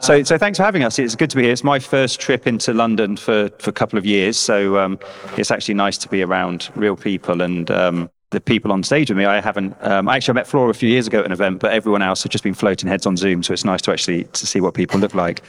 [0.00, 0.98] So, so thanks for having us.
[0.98, 1.52] It's good to be here.
[1.52, 4.38] It's my first trip into London for, for a couple of years.
[4.38, 4.98] So um,
[5.36, 9.18] it's actually nice to be around real people and um, the people on stage with
[9.18, 9.24] me.
[9.24, 11.72] I haven't, um, actually I met Flora a few years ago at an event, but
[11.72, 13.42] everyone else has just been floating heads on Zoom.
[13.42, 15.42] So it's nice to actually to see what people look like.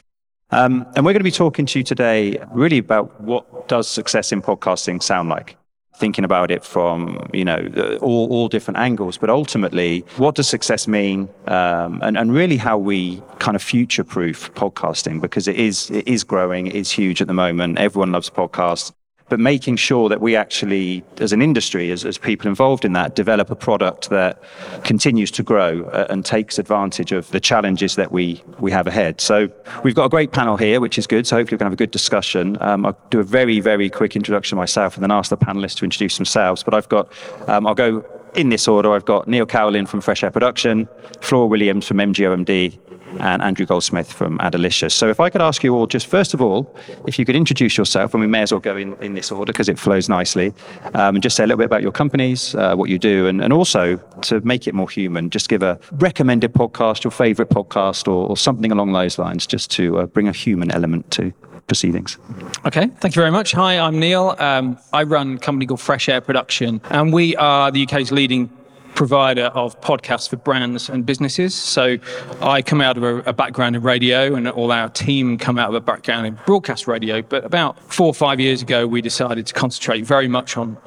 [0.52, 4.32] Um, and we're going to be talking to you today really about what does success
[4.32, 5.59] in podcasting sound like
[6.00, 9.18] thinking about it from you know all, all different angles.
[9.18, 11.30] But ultimately what does success mean?
[11.48, 16.08] Um, and, and really how we kind of future proof podcasting because it is it
[16.08, 17.78] is growing it is huge at the moment.
[17.78, 18.92] Everyone loves podcasts
[19.30, 23.16] but making sure that we actually, as an industry, as, as people involved in that,
[23.16, 24.42] develop a product that
[24.84, 29.22] continues to grow uh, and takes advantage of the challenges that we, we have ahead.
[29.22, 29.50] So
[29.84, 31.28] we've got a great panel here, which is good.
[31.28, 32.58] So hopefully we can have a good discussion.
[32.62, 35.86] Um, I'll do a very, very quick introduction myself and then ask the panelists to
[35.86, 36.64] introduce themselves.
[36.64, 37.12] But I've got,
[37.48, 38.04] um, I'll go
[38.36, 38.94] in this order.
[38.94, 40.88] I've got Neil Cowling from Fresh Air Production,
[41.22, 42.78] Flora Williams from MGOMD,
[43.20, 44.94] and Andrew Goldsmith from Adelicious.
[44.94, 46.74] So if I could ask you all, just first of all,
[47.08, 49.52] if you could introduce yourself, and we may as well go in, in this order
[49.52, 50.54] because it flows nicely,
[50.94, 53.42] um, and just say a little bit about your companies, uh, what you do, and,
[53.42, 58.08] and also to make it more human, just give a recommended podcast, your favorite podcast,
[58.08, 61.34] or, or something along those lines, just to uh, bring a human element to
[61.68, 62.18] proceedings.
[62.66, 63.54] Okay, thank you very much.
[63.54, 64.36] Hi, I'm Neil.
[64.40, 68.50] Um, I run a company called Fresh Air Production, and we are the UK's leading
[68.96, 71.56] provider of podcasts for brands and businesses.
[71.56, 71.98] So
[72.42, 75.70] I come out of a, a, background in radio, and all our team come out
[75.70, 77.22] of a background in broadcast radio.
[77.22, 80.78] But about four or five years ago, we decided to concentrate very much on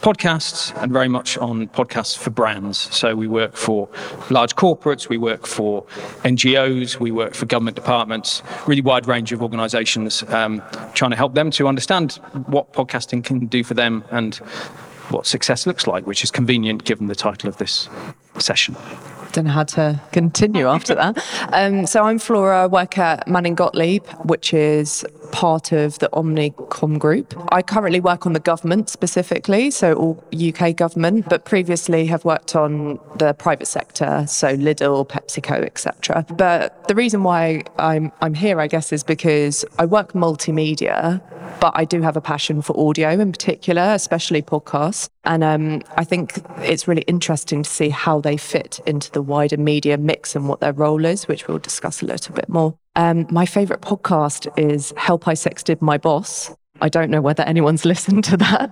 [0.00, 2.78] podcasts and very much on podcasts for brands.
[2.94, 3.88] So we work for
[4.30, 5.84] large corporates, we work for
[6.24, 10.62] NGOs, we work for government departments, really wide range of organisations, um,
[10.94, 12.12] trying to help them to understand
[12.46, 14.40] what podcasting can do for them and
[15.10, 17.88] what success looks like, which is convenient given the title of this
[18.38, 18.76] session.
[19.32, 21.24] Don't know how to continue after that.
[21.52, 26.98] Um, so I'm Flora, I work at Manning Gottlieb, which is part of the Omnicom
[26.98, 27.34] group.
[27.52, 32.56] I currently work on the government specifically, so all UK government, but previously have worked
[32.56, 36.26] on the private sector, so Lidl, PepsiCo, etc.
[36.36, 41.20] But the reason why I'm I'm here, I guess, is because I work multimedia,
[41.60, 45.08] but I do have a passion for audio in particular, especially podcasts.
[45.24, 49.58] And um, I think it's really interesting to see how they fit into the wider
[49.58, 52.74] media mix and what their role is, which we'll discuss a little bit more.
[52.96, 56.54] Um, my favorite podcast is Help I Sexted My Boss.
[56.82, 58.70] I don't know whether anyone's listened to that.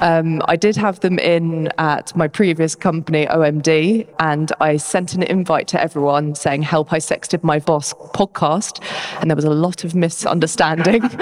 [0.00, 5.22] Um, I did have them in at my previous company, OMD, and I sent an
[5.22, 8.82] invite to everyone saying, Help I Sexted My Boss podcast.
[9.20, 11.02] And there was a lot of misunderstanding.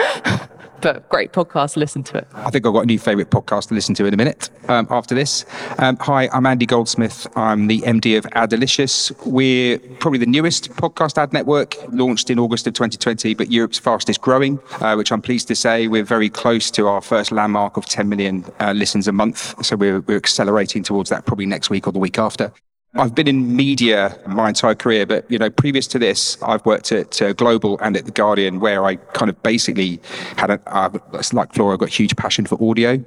[0.81, 1.77] but great podcast.
[1.77, 2.29] Listen to it.
[2.35, 4.87] I think I've got a new favourite podcast to listen to in a minute um,
[4.91, 5.45] after this.
[5.79, 7.27] Um, hi, I'm Andy Goldsmith.
[7.37, 9.13] I'm the MD of Adelicious.
[9.25, 14.21] We're probably the newest podcast ad network, launched in August of 2020, but Europe's fastest
[14.21, 17.87] growing, uh, which I'm pleased to say we're very close to our first landmark of
[17.87, 19.65] 10 million uh, listens a month.
[19.65, 22.53] So we're, we're accelerating towards that probably next week or the week after.
[22.97, 26.93] I've been in media my entire career, but you know, previous to this, I've worked
[26.93, 30.01] at uh, Global and at the Guardian, where I kind of basically
[30.37, 30.91] had a uh,
[31.33, 33.05] like Flora, I've got a huge passion for audio.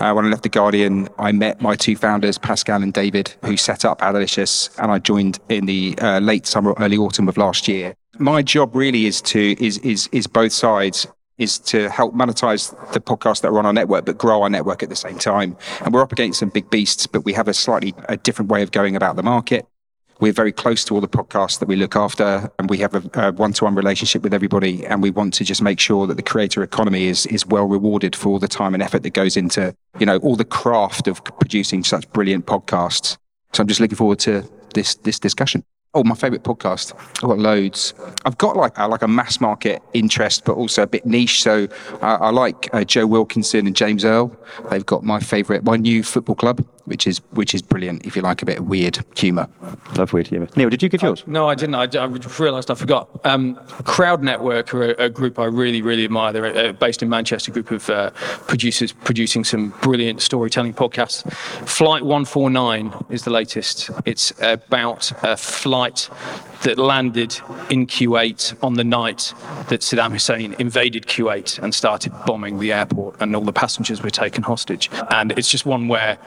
[0.00, 3.56] Uh, when I left the Guardian, I met my two founders, Pascal and David, who
[3.56, 7.68] set up Adelicious, and I joined in the uh, late summer, early autumn of last
[7.68, 7.94] year.
[8.18, 11.06] My job really is to is is is both sides
[11.40, 14.82] is to help monetize the podcasts that are on our network, but grow our network
[14.82, 15.56] at the same time.
[15.80, 18.62] And we're up against some big beasts, but we have a slightly a different way
[18.62, 19.66] of going about the market.
[20.20, 23.28] We're very close to all the podcasts that we look after, and we have a,
[23.28, 24.84] a one-to-one relationship with everybody.
[24.84, 28.14] And we want to just make sure that the creator economy is is well rewarded
[28.14, 31.24] for all the time and effort that goes into you know all the craft of
[31.24, 33.16] producing such brilliant podcasts.
[33.54, 35.64] So I'm just looking forward to this this discussion.
[35.92, 36.94] Oh, my favourite podcast.
[37.16, 37.94] I've got loads.
[38.24, 41.42] I've got like a, like a mass market interest, but also a bit niche.
[41.42, 41.66] So
[42.00, 44.30] uh, I like uh, Joe Wilkinson and James Earl.
[44.70, 48.04] They've got my favourite, my new football club, which is which is brilliant.
[48.04, 49.48] If you like a bit of weird humour.
[49.96, 50.48] Love weird humour.
[50.56, 51.22] Neil, did you give yours?
[51.22, 51.74] Uh, no, I didn't.
[51.74, 53.08] I, I realised I forgot.
[53.24, 56.32] Um, Crowd Network are a, a, group I really really admire.
[56.32, 57.50] They're a, based in Manchester.
[57.50, 58.10] Group of uh,
[58.46, 61.30] producers producing some brilliant storytelling podcasts.
[61.66, 63.90] Flight 149 is the latest.
[64.04, 66.10] It's about a flight flight
[66.62, 67.40] that landed
[67.70, 69.32] in Kuwait on the night
[69.68, 74.10] that Saddam Hussein invaded Kuwait and started bombing the airport, and all the passengers were
[74.10, 74.90] taken hostage.
[75.10, 76.18] And it's just one where,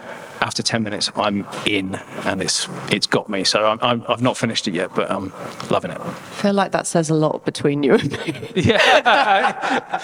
[0.42, 1.96] after 10 minutes, I'm in,
[2.26, 3.44] and it's it's got me.
[3.44, 5.32] So I'm, i have not finished it yet, but I'm
[5.70, 6.00] loving it.
[6.00, 8.52] I feel like that says a lot between you and me.
[8.56, 10.00] yeah.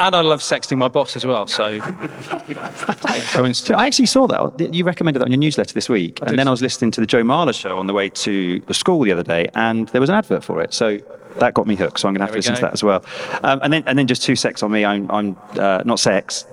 [0.00, 1.46] and I love sexting my boss as well.
[1.46, 1.80] So,
[3.76, 4.74] I actually saw that.
[4.74, 7.06] You recommended that on your newsletter this week, and then I was listening to the
[7.06, 10.10] Joe Marler show on the way to the school the other day, and there was
[10.10, 10.72] an advert for it.
[10.72, 10.98] So
[11.38, 12.00] that got me hooked.
[12.00, 13.04] So I'm going to have to listen we to that as well.
[13.42, 14.84] Um, and then and then just two secs on me.
[14.84, 16.46] I'm I'm uh, not sex.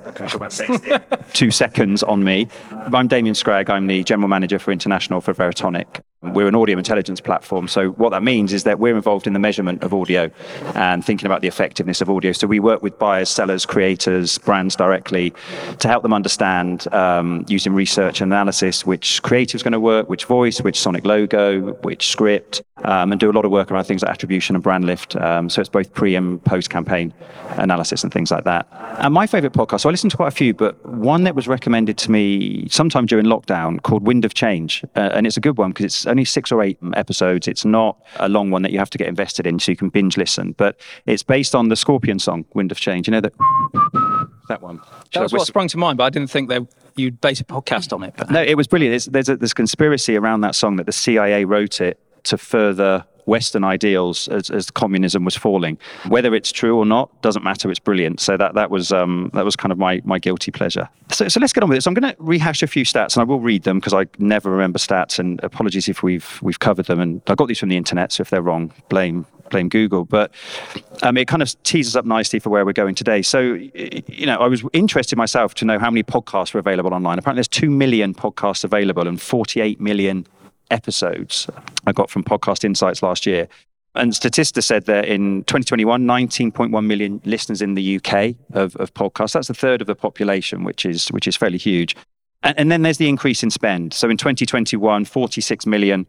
[1.34, 2.48] two seconds on me.
[2.72, 3.70] I'm Damian Scragg.
[3.70, 6.02] I'm the general manager for international for Veritonic.
[6.34, 7.68] We're an audio intelligence platform.
[7.68, 10.30] So what that means is that we're involved in the measurement of audio
[10.76, 12.32] and thinking about the effectiveness of audio.
[12.32, 15.34] So we work with buyers, sellers, creators, brands directly
[15.80, 20.10] to help them understand um, using research and analysis which creative is going to work,
[20.10, 23.86] which voice, which sonic logo, which script, um, and do a lot of work around
[23.86, 25.16] things like attribution and brand lift.
[25.16, 27.14] Um, so it's both pre and post campaign
[27.58, 28.68] analysis and things like that.
[29.00, 31.48] And my favorite podcast, so I listened to quite a few, but one that was
[31.48, 34.84] recommended to me sometime during lockdown called Wind of Change.
[34.96, 37.48] Uh, and it's a good one because it's only six or eight episodes.
[37.48, 39.90] It's not a long one that you have to get invested in so you can
[39.90, 43.08] binge listen, but it's based on the Scorpion song, Wind of Change.
[43.08, 43.34] You know that?
[44.48, 44.80] That one.
[45.14, 46.66] That was what sprung to mind, but I didn't think that
[46.96, 48.14] you'd base a podcast on it.
[48.16, 48.92] But No, it was brilliant.
[48.94, 53.06] There's, there's a there's conspiracy around that song that the CIA wrote it to further
[53.26, 55.78] Western ideals as, as communism was falling.
[56.08, 57.70] Whether it's true or not doesn't matter.
[57.70, 58.20] It's brilliant.
[58.20, 60.90] So that that was um, that was kind of my my guilty pleasure.
[61.12, 61.82] So, so let's get on with it.
[61.82, 64.06] So I'm going to rehash a few stats, and I will read them because I
[64.18, 65.20] never remember stats.
[65.20, 67.00] And apologies if we've we've covered them.
[67.00, 70.06] And I got these from the internet, so if they're wrong, blame blame Google.
[70.06, 70.32] But
[71.04, 73.22] um, it kind of teases up nicely for where we're going today.
[73.22, 77.20] So you know, I was interested myself to know how many podcasts were available online.
[77.20, 80.28] Apparently, there's two million podcasts available and 48 million
[80.72, 81.48] episodes
[81.86, 83.48] I got from Podcast Insights last year.
[83.96, 89.34] And Statista said that in 2021, 19.1 million listeners in the UK of, of podcasts.
[89.34, 91.96] That's a third of the population, which is which is fairly huge.
[92.44, 93.94] And, and then there's the increase in spend.
[93.94, 96.06] So in 2021, 46 million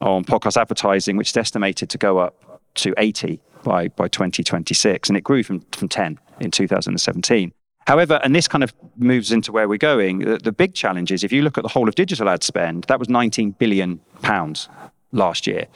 [0.00, 5.08] on podcast advertising, which is estimated to go up to 80 by, by 2026.
[5.08, 7.52] And it grew from, from 10 in 2017.
[7.88, 11.24] However, and this kind of moves into where we're going, the, the big challenge is
[11.24, 14.68] if you look at the whole of digital ad spend, that was 19 billion pounds
[15.12, 15.66] last year.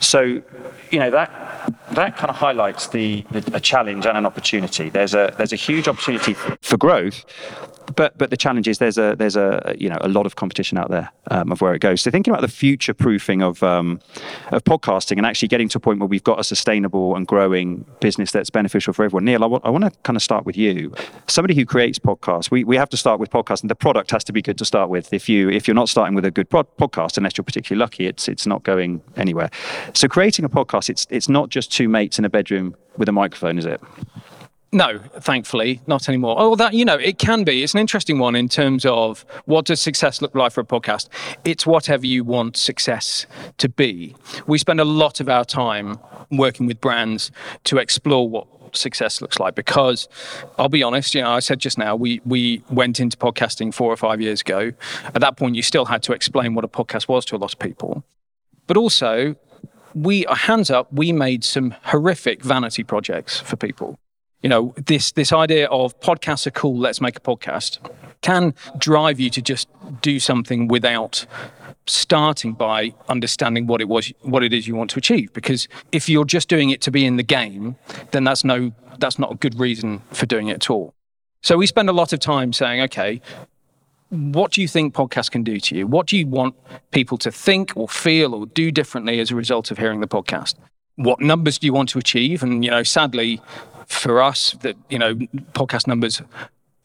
[0.00, 0.40] So,
[0.90, 1.30] you know that
[1.92, 4.88] that kind of highlights the, the a challenge and an opportunity.
[4.88, 6.32] There's a there's a huge opportunity
[6.62, 7.26] for growth,
[7.96, 10.78] but but the challenge is there's a there's a you know a lot of competition
[10.78, 12.00] out there um, of where it goes.
[12.00, 14.00] So thinking about the future proofing of um,
[14.50, 17.84] of podcasting and actually getting to a point where we've got a sustainable and growing
[18.00, 19.24] business that's beneficial for everyone.
[19.24, 20.94] Neil, I want I want to kind of start with you,
[21.26, 22.50] somebody who creates podcasts.
[22.50, 23.68] We we have to start with podcasting.
[23.68, 25.12] The product has to be good to start with.
[25.12, 28.06] If you if you're not starting with a good pod- podcast, unless you're particularly lucky,
[28.06, 29.50] it's it's not going anywhere.
[29.92, 33.12] So creating a podcast, it's it's not just two mates in a bedroom with a
[33.12, 33.80] microphone, is it?
[34.74, 36.34] No, thankfully, not anymore.
[36.36, 37.62] Oh, that you know, it can be.
[37.62, 41.08] It's an interesting one in terms of what does success look like for a podcast.
[41.44, 43.26] It's whatever you want success
[43.58, 44.16] to be.
[44.48, 46.00] We spend a lot of our time
[46.32, 47.30] working with brands
[47.64, 50.08] to explore what success looks like because
[50.58, 53.92] I'll be honest, you know, I said just now we we went into podcasting 4
[53.92, 54.72] or 5 years ago.
[55.04, 57.52] At that point you still had to explain what a podcast was to a lot
[57.52, 58.02] of people.
[58.66, 59.36] But also
[59.94, 64.00] we hands up we made some horrific vanity projects for people
[64.44, 67.78] you know this this idea of podcasts are cool let's make a podcast
[68.20, 69.68] can drive you to just
[70.00, 71.26] do something without
[71.86, 75.30] starting by understanding what it was what it is you want to achieve.
[75.34, 77.76] Because if you're just doing it to be in the game
[78.12, 80.94] then that's no that's not a good reason for doing it at all.
[81.42, 83.20] So we spend a lot of time saying okay
[84.10, 85.86] what do you think podcasts can do to you?
[85.88, 86.54] What do you want
[86.92, 90.54] people to think or feel or do differently as a result of hearing the podcast?
[90.94, 92.42] What numbers do you want to achieve?
[92.42, 93.40] And you know sadly
[93.86, 95.14] for us that you know
[95.52, 96.22] podcast numbers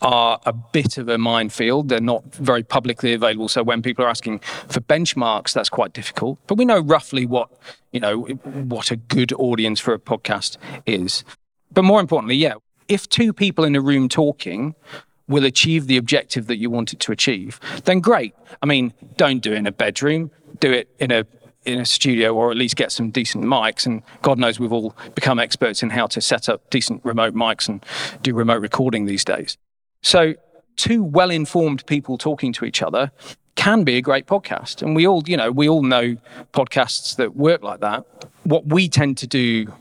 [0.01, 1.89] are a bit of a minefield.
[1.89, 3.49] They're not very publicly available.
[3.49, 6.39] So when people are asking for benchmarks that's quite difficult.
[6.47, 7.49] But we know roughly what
[7.91, 11.23] you know what a good audience for a podcast is.
[11.71, 12.55] But more importantly yeah
[12.87, 14.75] if two people in a room talking
[15.27, 18.33] will achieve the objective that you want it to achieve then great.
[18.61, 20.31] I mean don't do it in a bedroom.
[20.59, 21.25] Do it in a
[21.65, 23.85] in a studio or at least get some decent mics.
[23.85, 27.67] And God knows we've all become experts in how to set up decent remote mics
[27.67, 27.83] and
[28.21, 29.57] do remote recording these days.
[30.01, 30.35] So,
[30.75, 33.11] two well informed people talking to each other
[33.55, 34.81] can be a great podcast.
[34.81, 36.15] And we all, you know, we all know
[36.53, 38.05] podcasts that work like that.
[38.43, 39.73] What we tend to do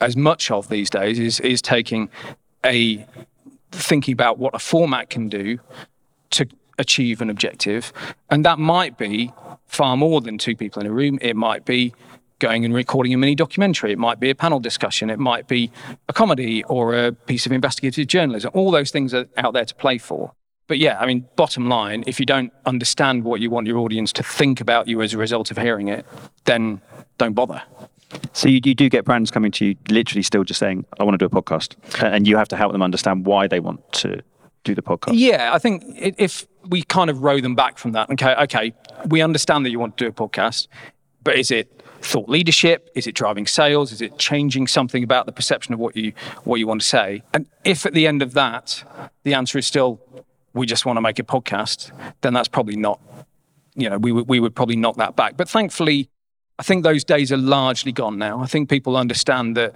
[0.00, 2.08] as much of these days is, is taking
[2.64, 3.06] a
[3.72, 5.58] thinking about what a format can do
[6.30, 7.92] to achieve an objective.
[8.30, 9.32] And that might be
[9.66, 11.18] far more than two people in a room.
[11.20, 11.94] It might be
[12.38, 13.92] going and recording a mini documentary.
[13.92, 15.08] It might be a panel discussion.
[15.10, 15.70] It might be
[16.08, 18.50] a comedy or a piece of investigative journalism.
[18.54, 20.32] All those things are out there to play for.
[20.68, 24.12] But yeah, I mean, bottom line, if you don't understand what you want your audience
[24.14, 26.04] to think about you as a result of hearing it,
[26.44, 26.80] then
[27.18, 27.62] don't bother.
[28.32, 31.14] So you, you do get brands coming to you, literally still just saying, "I want
[31.14, 34.22] to do a podcast," and you have to help them understand why they want to
[34.64, 35.12] do the podcast.
[35.14, 38.72] Yeah, I think if we kind of row them back from that, okay, okay,
[39.08, 40.68] we understand that you want to do a podcast,
[41.22, 42.90] but is it thought leadership?
[42.94, 43.92] Is it driving sales?
[43.92, 46.12] Is it changing something about the perception of what you
[46.44, 47.22] what you want to say?
[47.34, 48.84] And if at the end of that
[49.24, 50.00] the answer is still
[50.54, 51.92] we just want to make a podcast,
[52.22, 53.00] then that's probably not.
[53.74, 55.36] You know, we would we would probably knock that back.
[55.36, 56.08] But thankfully,
[56.58, 58.40] I think those days are largely gone now.
[58.40, 59.74] I think people understand that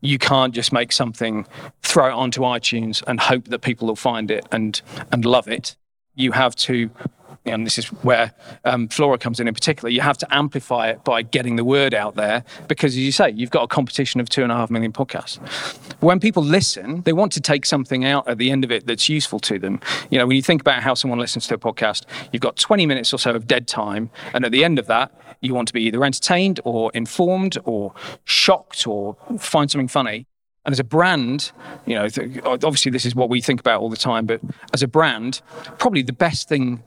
[0.00, 1.46] you can't just make something,
[1.82, 4.80] throw it onto iTunes and hope that people will find it and
[5.10, 5.76] and love it.
[6.14, 6.90] You have to
[7.44, 8.32] and this is where
[8.64, 11.94] um, Flora comes in in particular, you have to amplify it by getting the word
[11.94, 14.70] out there because, as you say, you've got a competition of two and a half
[14.70, 15.38] million podcasts.
[16.00, 19.08] When people listen, they want to take something out at the end of it that's
[19.08, 19.80] useful to them.
[20.10, 22.86] You know, when you think about how someone listens to a podcast, you've got 20
[22.86, 25.74] minutes or so of dead time, and at the end of that, you want to
[25.74, 30.26] be either entertained or informed or shocked or find something funny.
[30.64, 31.52] And as a brand,
[31.86, 32.06] you know,
[32.44, 34.40] obviously this is what we think about all the time, but
[34.74, 35.40] as a brand,
[35.78, 36.82] probably the best thing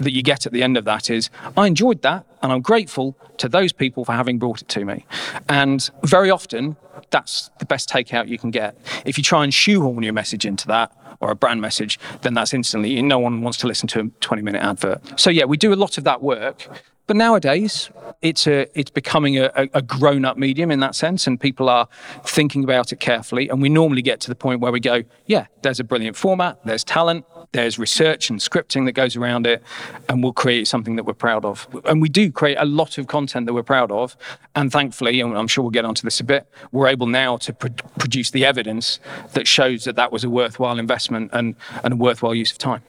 [0.00, 3.16] that you get at the end of that is I enjoyed that and I'm grateful
[3.38, 5.04] to those people for having brought it to me.
[5.48, 6.76] And very often,
[7.10, 8.78] that's the best takeout you can get.
[9.04, 12.54] If you try and shoehorn your message into that or a brand message, then that's
[12.54, 15.20] instantly, no one wants to listen to a 20 minute advert.
[15.20, 16.68] So, yeah, we do a lot of that work.
[17.10, 17.90] But nowadays,
[18.22, 21.88] it's a it's becoming a, a grown up medium in that sense, and people are
[22.24, 23.48] thinking about it carefully.
[23.48, 26.64] And we normally get to the point where we go, yeah, there's a brilliant format,
[26.64, 29.60] there's talent, there's research and scripting that goes around it,
[30.08, 31.66] and we'll create something that we're proud of.
[31.84, 34.16] And we do create a lot of content that we're proud of.
[34.54, 37.52] And thankfully, and I'm sure we'll get onto this a bit, we're able now to
[37.52, 39.00] pr- produce the evidence
[39.32, 42.82] that shows that that was a worthwhile investment and, and a worthwhile use of time.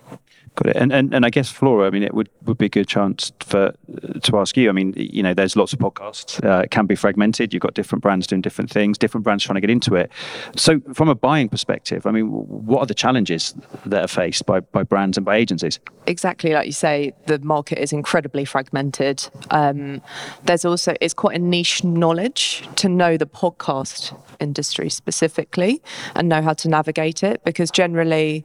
[0.55, 0.75] Got it.
[0.75, 3.31] And, and and I guess Flora, I mean, it would, would be a good chance
[3.39, 3.73] for
[4.21, 4.67] to ask you.
[4.67, 6.43] I mean, you know, there's lots of podcasts.
[6.43, 7.53] Uh, it can be fragmented.
[7.53, 10.11] You've got different brands doing different things, different brands trying to get into it.
[10.57, 13.55] So, from a buying perspective, I mean, what are the challenges
[13.85, 15.79] that are faced by by brands and by agencies?
[16.05, 19.25] Exactly, like you say, the market is incredibly fragmented.
[19.51, 20.01] Um,
[20.43, 25.81] there's also it's quite a niche knowledge to know the podcast industry specifically
[26.15, 28.43] and know how to navigate it because generally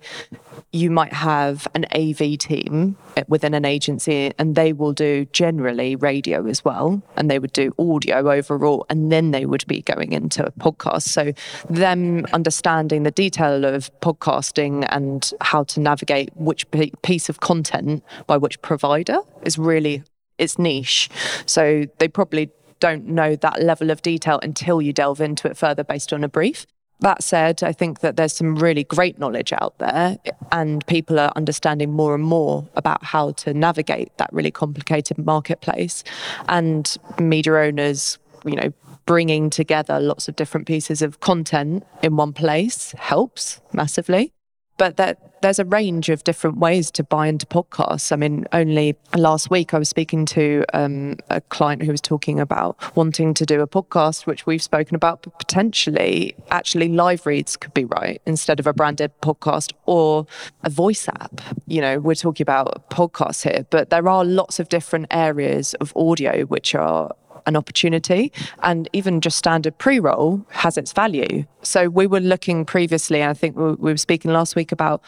[0.73, 5.97] you might have an AV team eh, within an agency and they will do generally
[5.97, 10.13] radio as well and they would do audio overall and then they would be going
[10.13, 11.33] into podcast so
[11.71, 16.67] them understanding the detail of podcasting and how to navigate which
[17.03, 20.03] piece of content by which provider is really
[20.39, 21.09] it's niche
[21.47, 22.51] so they probably
[22.81, 26.29] don't know that level of detail until you delve into it further based on a
[26.29, 26.67] brief.
[27.01, 30.17] That said, I think that there's some really great knowledge out there,
[30.51, 36.05] and people are understanding more and more about how to navigate that really complicated marketplace.
[36.49, 38.73] And media owners, you know,
[39.05, 44.33] bringing together lots of different pieces of content in one place helps massively
[44.77, 48.11] but that there's a range of different ways to buy into podcasts.
[48.11, 52.41] I mean, only last week I was speaking to um, a client who was talking
[52.41, 57.57] about wanting to do a podcast, which we've spoken about, but potentially actually live reads
[57.57, 60.27] could be right instead of a branded podcast or
[60.65, 61.41] a voice app.
[61.67, 65.93] You know, we're talking about podcasts here, but there are lots of different areas of
[65.97, 67.15] audio which are
[67.47, 68.33] an opportunity.
[68.63, 71.45] And even just standard pre roll has its value.
[71.63, 75.03] So we were looking previously, and I think we were speaking last week about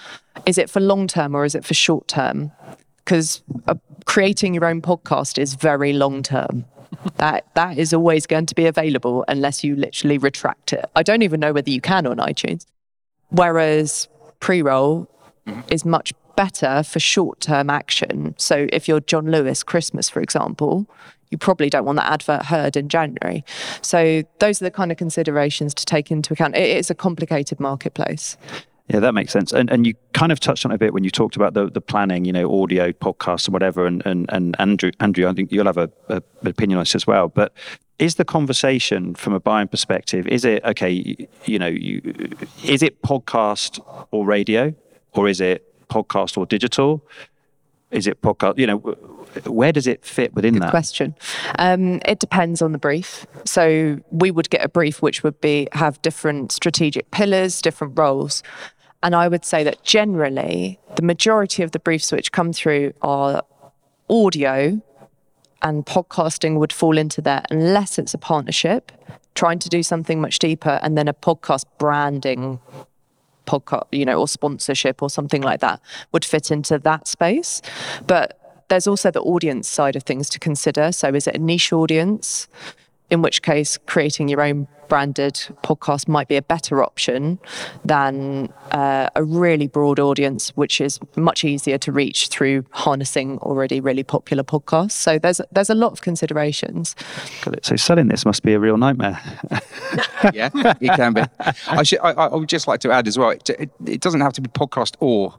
[0.47, 2.51] is it for long term or is it for short term?
[2.99, 6.65] Because uh, creating your own podcast is very long term.
[7.17, 10.85] that that is always going to be available unless you literally retract it.
[10.97, 12.67] I don't even know whether you can on iTunes.
[13.31, 14.09] Whereas
[14.41, 15.09] pre-roll
[15.47, 15.61] mm-hmm.
[15.71, 18.35] is much better for short-term action.
[18.39, 20.89] So if you're John Lewis Christmas, for example,
[21.31, 23.45] you probably don't want that advert heard in January.
[23.83, 26.57] So those are the kind of considerations to take into account.
[26.57, 28.37] It is a complicated marketplace.
[28.89, 29.53] Yeah, that makes sense.
[29.53, 31.69] And and you kind of touched on it a bit when you talked about the
[31.71, 33.87] the planning, you know, audio, podcasts, and whatever.
[33.87, 36.95] And and, and Andrew, Andrew, I think you'll have a, a, an opinion on this
[36.95, 37.29] as well.
[37.29, 37.53] But
[37.99, 40.27] is the conversation from a buying perspective?
[40.27, 40.91] Is it okay?
[40.91, 42.01] You, you know, you,
[42.65, 43.79] is it podcast
[44.11, 44.75] or radio,
[45.13, 47.05] or is it podcast or digital?
[47.91, 48.57] Is it podcast?
[48.57, 50.71] You know, where does it fit within Good that?
[50.71, 51.15] Question.
[51.59, 53.27] Um, it depends on the brief.
[53.45, 58.43] So we would get a brief which would be have different strategic pillars, different roles.
[59.03, 63.43] And I would say that generally, the majority of the briefs which come through are
[64.11, 64.81] audio,
[65.63, 68.93] and podcasting would fall into that unless it's a partnership,
[69.35, 72.61] trying to do something much deeper, and then a podcast branding
[73.47, 75.81] podcast, you know, or sponsorship or something like that
[76.13, 77.63] would fit into that space.
[78.07, 80.93] But there's also the audience side of things to consider.
[80.93, 82.49] So, is it a niche audience?
[83.11, 87.39] In which case, creating your own branded podcast might be a better option
[87.85, 93.81] than uh, a really broad audience, which is much easier to reach through harnessing already
[93.81, 94.93] really popular podcasts.
[94.93, 96.95] So there's there's a lot of considerations.
[97.43, 97.67] Got it.
[97.67, 99.21] So selling this must be a real nightmare.
[100.33, 101.23] yeah, it can be.
[101.69, 103.31] I, should, I, I would just like to add as well.
[103.31, 105.35] It, it, it doesn't have to be podcast or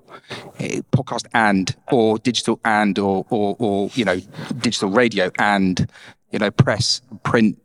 [0.60, 4.20] eh, podcast and or digital and or or or you know
[4.60, 5.89] digital radio and
[6.32, 7.58] you know press print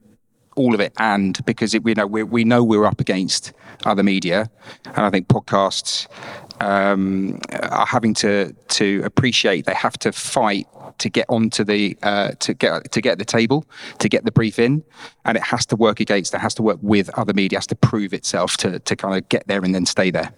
[0.57, 3.53] all of it and because it, we know we, we know we're up against
[3.85, 4.51] other media
[4.85, 6.07] and i think podcasts
[6.61, 10.67] um, are having to to appreciate they have to fight
[10.99, 13.67] to get onto the uh, to get to get the table
[13.99, 14.83] to get the brief in
[15.25, 17.75] and it has to work against it has to work with other media has to
[17.75, 20.33] prove itself to to kind of get there and then stay there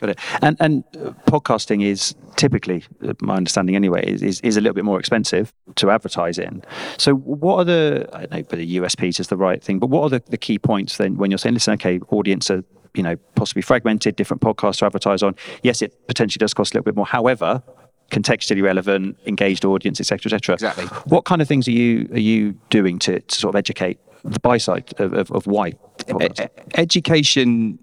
[0.00, 0.18] Got it.
[0.42, 4.74] And and uh, podcasting is typically, uh, my understanding anyway, is, is, is a little
[4.74, 6.62] bit more expensive to advertise in.
[6.96, 9.88] So what are the I don't know, but the USPs is the right thing, but
[9.88, 12.64] what are the, the key points then when you're saying, listen, okay, audience are
[12.94, 15.36] you know possibly fragmented, different podcasts to advertise on.
[15.62, 17.06] Yes, it potentially does cost a little bit more.
[17.06, 17.62] However,
[18.10, 20.54] contextually relevant, engaged audience, etc., etc.
[20.54, 20.86] Exactly.
[21.06, 24.40] What kind of things are you are you doing to, to sort of educate the
[24.40, 25.74] buy side of, of, of why?
[26.20, 26.28] E-
[26.74, 27.78] education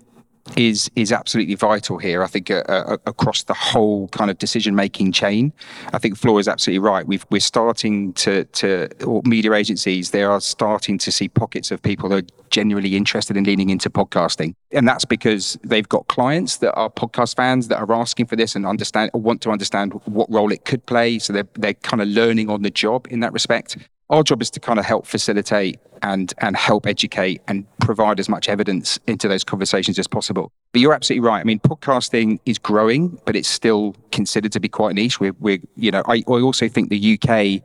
[0.56, 2.24] is is absolutely vital here.
[2.24, 5.54] I think uh, uh, across the whole kind of decision making chain.
[5.94, 7.06] I think Flora is absolutely right.
[7.06, 10.12] We've, we're starting to to or media agencies.
[10.12, 13.89] They are starting to see pockets of people that are genuinely interested in leaning into
[13.89, 18.36] podcasting, and that's because they've got clients that are podcast fans that are asking for
[18.36, 21.20] this and understand or want to understand what role it could play.
[21.20, 23.77] So they're they're kind of learning on the job in that respect
[24.10, 28.30] our job is to kind of help facilitate and and help educate and provide as
[28.30, 30.52] much evidence into those conversations as possible.
[30.72, 31.40] But you're absolutely right.
[31.40, 35.20] I mean, podcasting is growing, but it's still considered to be quite niche.
[35.20, 37.62] We're, we're you know, I, I also think the UK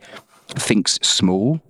[0.59, 1.61] thinks small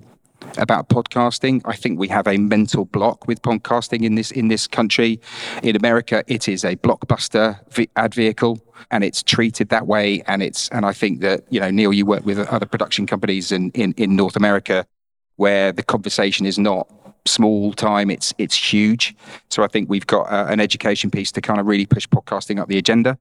[0.58, 1.62] about podcasting.
[1.64, 5.20] I think we have a mental block with podcasting in this in this country.
[5.62, 7.58] In America, it is a blockbuster
[7.96, 10.22] ad vehicle, and it's treated that way.
[10.26, 13.52] And it's and I think that you know, Neil, you work with other production companies
[13.52, 14.86] in in, in North America,
[15.36, 16.88] where the conversation is not
[17.24, 19.14] small time it's it's huge
[19.48, 22.58] so i think we've got uh, an education piece to kind of really push podcasting
[22.58, 23.16] up the agenda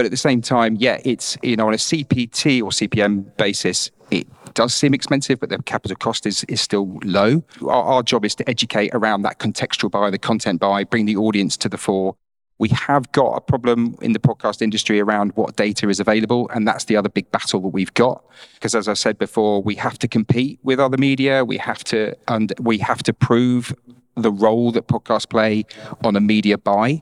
[0.00, 3.90] but at the same time, yeah, it's you know on a CPT or CPM basis,
[4.10, 7.44] it does seem expensive, but the capital cost is is still low.
[7.62, 11.16] Our, our job is to educate around that contextual buy, the content buy, bring the
[11.16, 12.16] audience to the fore.
[12.58, 16.68] We have got a problem in the podcast industry around what data is available, and
[16.68, 18.22] that's the other big battle that we've got.
[18.54, 21.42] Because as I said before, we have to compete with other media.
[21.44, 23.74] We have to and we have to prove
[24.22, 25.64] the role that podcasts play
[26.04, 27.00] on a media buy.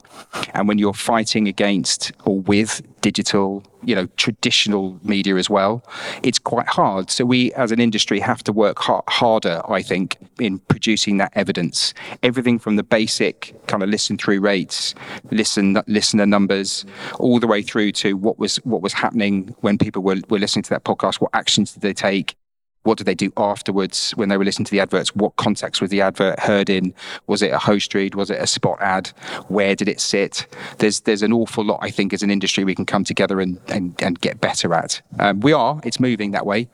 [0.54, 5.84] And when you're fighting against or with digital, you know, traditional media as well,
[6.22, 7.10] it's quite hard.
[7.10, 11.32] So we as an industry have to work ha- harder, I think, in producing that
[11.34, 11.94] evidence.
[12.22, 14.94] Everything from the basic kind of listen through rates,
[15.30, 16.84] listen listener numbers,
[17.18, 20.64] all the way through to what was what was happening when people were, were listening
[20.64, 22.36] to that podcast, what actions did they take,
[22.84, 25.14] what did they do afterwards when they were listening to the adverts?
[25.14, 26.94] What context was the advert heard in?
[27.26, 28.14] Was it a host read?
[28.14, 29.08] Was it a spot ad?
[29.48, 30.46] Where did it sit?
[30.78, 33.60] There's there's an awful lot I think as an industry we can come together and
[33.68, 35.02] and, and get better at.
[35.18, 35.80] Um, we are.
[35.84, 36.68] It's moving that way,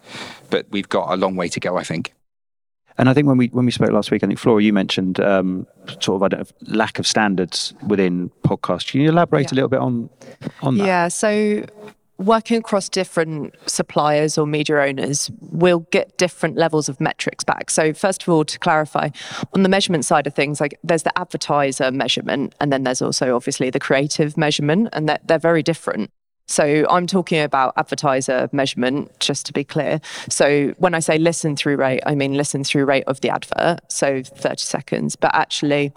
[0.51, 1.77] but we've got a long way to go.
[1.77, 2.13] I think.
[2.97, 5.19] And I think when we when we spoke last week, I think Flora, you mentioned
[5.19, 5.67] um,
[6.01, 8.93] sort of I don't know, lack of standards within podcasts.
[8.93, 9.55] Can you elaborate Yeah.
[9.55, 10.11] a little bit on
[10.63, 10.87] on that?
[10.87, 11.65] Yeah, so
[12.19, 17.71] working across different suppliers or media owners, we'll get different levels of metrics back.
[17.71, 19.11] So first of all, to clarify,
[19.53, 23.35] on the measurement side of things, like there's the advertiser measurement, and then there's also
[23.35, 26.11] obviously the creative measurement, and they're, they're very different.
[26.47, 30.01] So I'm talking about advertiser measurement, just to be clear.
[30.29, 33.81] So when I say listen through rate, I mean listen through rate of the advert,
[33.91, 35.93] so 30 seconds, but actually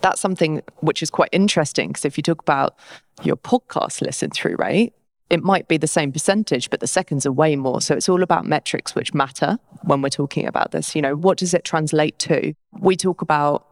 [0.00, 2.78] that's something which is quite interesting because if you talk about
[3.22, 4.94] your podcast listen through rate,
[5.28, 7.80] it might be the same percentage, but the seconds are way more.
[7.80, 10.94] So it's all about metrics which matter when we're talking about this.
[10.94, 12.54] You know, what does it translate to?
[12.78, 13.66] We talk about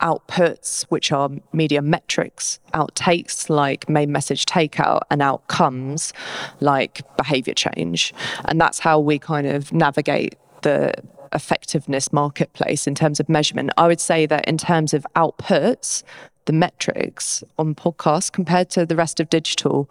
[0.00, 6.12] outputs, which are media metrics, outtakes like main message takeout, and outcomes
[6.60, 8.12] like behavior change.
[8.46, 10.92] And that's how we kind of navigate the
[11.32, 13.70] effectiveness marketplace in terms of measurement.
[13.76, 16.02] I would say that in terms of outputs,
[16.46, 19.90] the metrics on podcasts compared to the rest of digital,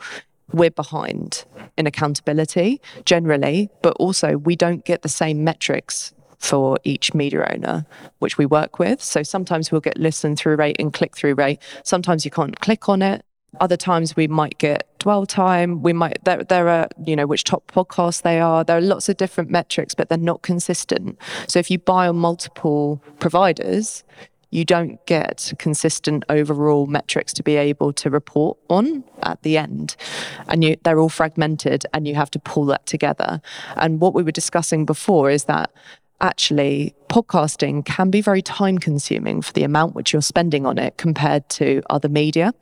[0.52, 1.46] we're behind
[1.78, 7.86] in accountability generally, but also we don't get the same metrics for each media owner
[8.20, 9.02] which we work with.
[9.02, 11.60] So sometimes we'll get listen through rate and click through rate.
[11.84, 13.24] Sometimes you can't click on it.
[13.62, 15.82] Other times we might get dwell time.
[15.84, 18.64] We might there there are you know which top podcasts they are.
[18.64, 21.18] There are lots of different metrics, but they're not consistent.
[21.48, 24.04] So if you buy on multiple providers,
[24.54, 29.96] you don't get consistent overall metrics to be able to report on at the end.
[30.48, 33.42] And you, they're all fragmented and you have to pull that together.
[33.76, 35.72] And what we were discussing before is that
[36.22, 40.98] actually podcasting can be very time consuming for the amount which you're spending on it
[40.98, 42.54] compared to other media.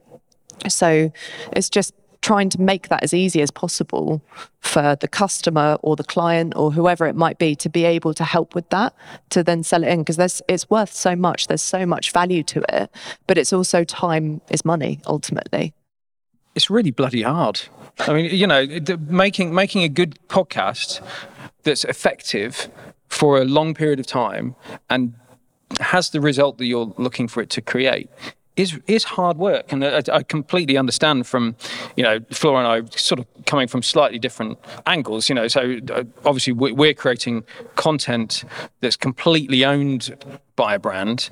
[0.70, 1.12] So
[1.52, 4.22] it's just trying to make that as easy as possible
[4.60, 8.24] for the customer or the client or whoever it might be to be able to
[8.24, 8.94] help with that
[9.30, 11.48] to then sell it in because it's worth so much.
[11.48, 12.92] There's so much value to it
[13.28, 15.74] but it's also time is money ultimately.
[16.54, 17.62] It's really bloody hard.
[18.00, 18.68] I mean you know
[19.08, 21.02] making making a good podcast
[21.64, 22.70] that's effective
[23.08, 24.56] for a long period of time
[24.90, 25.14] and
[25.80, 28.10] has the result that you're looking for it to create
[28.56, 31.56] is is hard work, and I, I, completely understand from,
[31.96, 35.30] you know, Flora and I sort of coming from slightly different angles.
[35.30, 37.44] You know, so uh, obviously we're creating
[37.76, 38.44] content
[38.82, 40.16] that's completely owned
[40.56, 41.30] by a brand,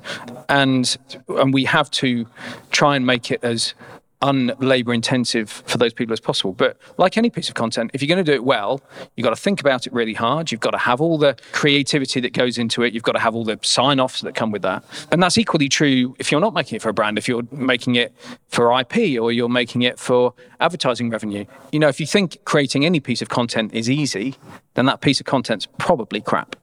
[0.48, 0.96] and
[1.28, 2.26] and we have to
[2.70, 3.74] try and make it as
[4.22, 6.52] unlabor intensive for those people as possible.
[6.52, 8.80] But like any piece of content, if you're going to do it well,
[9.16, 10.52] you've got to think about it really hard.
[10.52, 12.92] You've got to have all the creativity that goes into it.
[12.92, 14.84] You've got to have all the sign offs that come with that.
[15.10, 17.94] And that's equally true if you're not making it for a brand, if you're making
[17.94, 18.14] it
[18.48, 21.46] for IP or you're making it for advertising revenue.
[21.72, 24.36] You know, if you think creating any piece of content is easy,
[24.74, 26.56] then that piece of content's probably crap.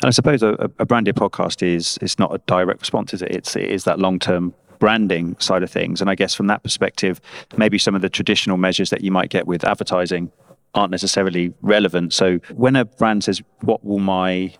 [0.00, 3.32] And I suppose a, a branded podcast is it's not a direct response, is it?
[3.32, 6.00] It's it is that long term branding side of things.
[6.00, 7.20] And I guess from that perspective,
[7.56, 10.30] maybe some of the traditional measures that you might get with advertising
[10.74, 12.12] aren't necessarily relevant.
[12.12, 14.52] So when a brand says, "What will my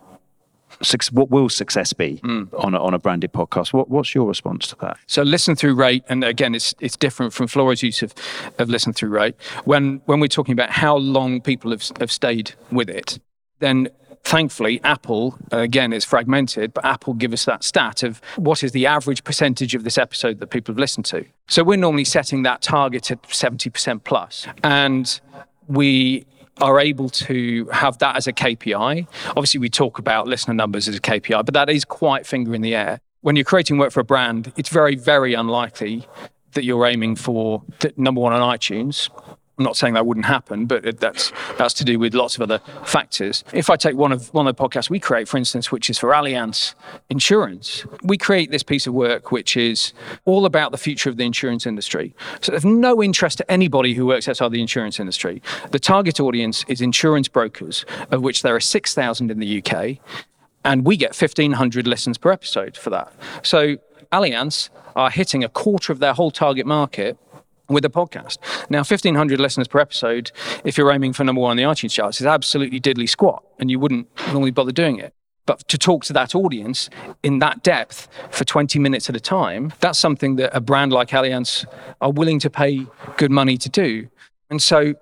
[1.11, 2.47] what will success be mm.
[2.63, 3.73] on, a, on a branded podcast?
[3.73, 4.97] What, what's your response to that?
[5.07, 8.13] So listen through rate, and again, it's it's different from Flora's use of,
[8.57, 9.35] of listen through rate.
[9.65, 13.19] When when we're talking about how long people have, have stayed with it,
[13.59, 13.89] then
[14.23, 18.85] thankfully, Apple, again, is fragmented, but Apple give us that stat of what is the
[18.85, 21.25] average percentage of this episode that people have listened to.
[21.47, 24.47] So we're normally setting that target at 70% plus.
[24.63, 25.19] And
[25.67, 26.25] we
[26.61, 29.07] are able to have that as a KPI.
[29.29, 32.61] Obviously, we talk about listener numbers as a KPI, but that is quite finger in
[32.61, 32.99] the air.
[33.21, 36.07] When you're creating work for a brand, it's very, very unlikely
[36.53, 37.63] that you're aiming for
[37.95, 39.09] number one on iTunes
[39.59, 42.59] I'm not saying that wouldn't happen, but that's that's to do with lots of other
[42.85, 43.43] factors.
[43.51, 45.99] If I take one of one of the podcasts we create, for instance, which is
[45.99, 46.75] for Allianz
[47.09, 49.91] Insurance, we create this piece of work which is
[50.23, 52.15] all about the future of the insurance industry.
[52.39, 55.41] So of no interest to anybody who works outside the insurance industry.
[55.71, 59.97] The target audience is insurance brokers, of which there are six thousand in the UK,
[60.63, 63.11] and we get fifteen hundred listens per episode for that.
[63.43, 63.75] So
[64.13, 67.17] Allianz are hitting a quarter of their whole target market
[67.69, 68.37] with a podcast.
[68.69, 70.31] Now, 1,500 listeners per episode,
[70.63, 73.71] if you're aiming for number one on the iTunes charts, is absolutely diddly squat, and
[73.71, 75.13] you wouldn't normally bother doing it.
[75.45, 76.91] But to talk to that audience
[77.23, 81.09] in that depth for 20 minutes at a time, that's something that a brand like
[81.09, 81.65] Allianz
[82.01, 82.85] are willing to pay
[83.17, 84.09] good money to do.
[84.51, 84.93] And so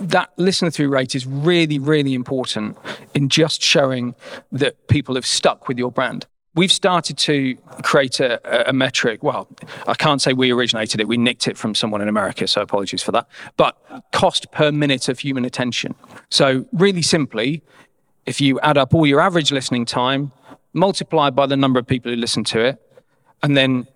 [0.00, 2.76] that listener through rate is really, really important
[3.14, 4.16] in just showing
[4.50, 9.22] that people have stuck with your brand we've started to create a, a, metric.
[9.22, 9.46] Well,
[9.86, 11.06] I can't say we originated it.
[11.06, 13.28] We nicked it from someone in America, so apologies for that.
[13.56, 13.78] But
[14.12, 15.94] cost per minute of human attention.
[16.30, 17.62] So, really simply,
[18.24, 20.32] if you add up all your average listening time,
[20.72, 22.82] multiply by the number of people who listen to it,
[23.42, 23.86] and then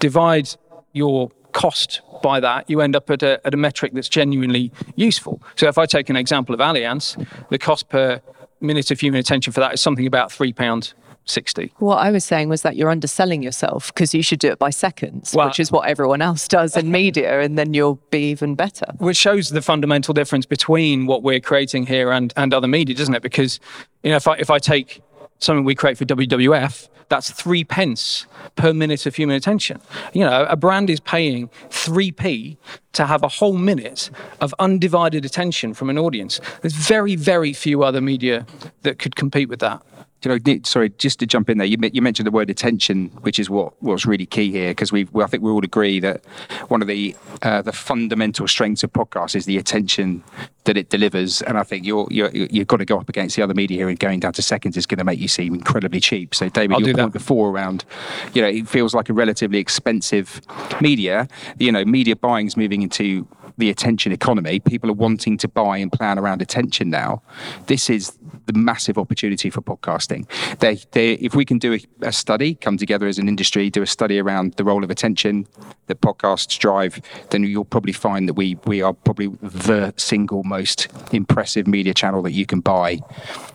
[0.00, 0.50] divide
[0.92, 5.40] your cost by that, you end up at a, at a metric that's genuinely useful.
[5.54, 8.20] So, if I take an example of Allianz, the cost per
[8.60, 11.72] minute of human attention for that is something about three pounds 60.
[11.78, 14.70] What I was saying was that you're underselling yourself because you should do it by
[14.70, 18.54] seconds, well, which is what everyone else does in media, and then you'll be even
[18.54, 18.86] better.
[18.98, 23.14] Which shows the fundamental difference between what we're creating here and, and other media, doesn't
[23.14, 23.22] it?
[23.22, 23.60] Because,
[24.02, 25.02] you know, if I, if I take
[25.38, 29.80] something we create for WWF, that's three pence per minute of human attention.
[30.14, 32.56] You know, a brand is paying 3p
[32.94, 36.40] to have a whole minute of undivided attention from an audience.
[36.62, 38.46] There's very, very few other media
[38.80, 39.82] that could compete with that
[40.24, 43.38] you know, sorry, just to jump in there, you, you mentioned the word attention, which
[43.38, 46.24] is what what's really key here, because we I think we all agree that
[46.68, 50.22] one of the uh, the fundamental strengths of podcasts is the attention
[50.64, 53.42] that it delivers, and I think you're, you're you've got to go up against the
[53.42, 55.98] other media here, and going down to seconds is going to make you seem incredibly
[55.98, 56.34] cheap.
[56.34, 57.18] So, David, I'll your point that.
[57.18, 57.84] before around,
[58.32, 60.40] you know, it feels like a relatively expensive
[60.80, 61.28] media.
[61.58, 63.26] You know, media buying is moving into
[63.58, 64.60] the attention economy.
[64.60, 67.22] People are wanting to buy and plan around attention now.
[67.66, 70.26] This is the massive opportunity for podcasting.
[70.58, 73.82] They, they, if we can do a, a study, come together as an industry, do
[73.82, 75.46] a study around the role of attention
[75.86, 80.88] that podcasts drive, then you'll probably find that we we are probably the single most
[81.12, 82.98] impressive media channel that you can buy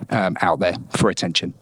[0.10, 1.54] um, out there for attention.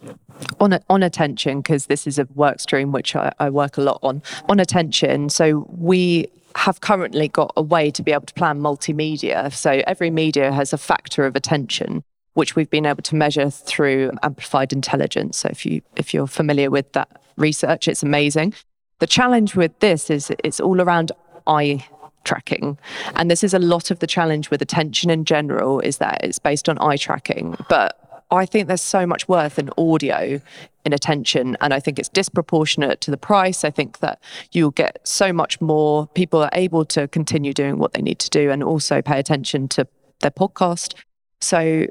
[0.59, 3.99] on on attention because this is a work stream which I, I work a lot
[4.01, 8.59] on on attention so we have currently got a way to be able to plan
[8.59, 9.53] multimedia.
[9.53, 14.11] So every media has a factor of attention which we've been able to measure through
[14.21, 15.37] amplified intelligence.
[15.37, 18.53] So if you if you're familiar with that research it's amazing.
[18.99, 21.11] The challenge with this is it's all around
[21.47, 21.85] eye
[22.23, 22.77] tracking.
[23.15, 26.39] And this is a lot of the challenge with attention in general is that it's
[26.39, 27.55] based on eye tracking.
[27.69, 27.99] But
[28.31, 30.41] I think there's so much worth in audio
[30.83, 33.63] in attention and I think it's disproportionate to the price.
[33.63, 37.93] I think that you'll get so much more people are able to continue doing what
[37.93, 39.87] they need to do and also pay attention to
[40.21, 40.95] their podcast.
[41.41, 41.87] So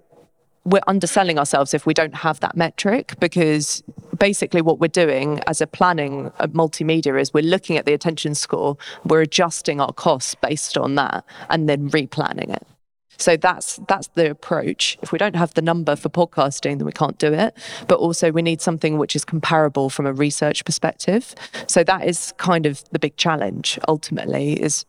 [0.65, 3.83] we're underselling ourselves if we don't have that metric because
[4.19, 8.35] basically what we're doing as a planning of multimedia is we're looking at the attention
[8.35, 12.67] score, we're adjusting our costs based on that and then replanning it.
[13.17, 14.99] So that's that's the approach.
[15.03, 17.57] If we don't have the number for podcasting, then we can't do it.
[17.89, 21.35] But also we need something which is comparable from a research perspective.
[21.67, 24.85] So that is kind of the big challenge ultimately is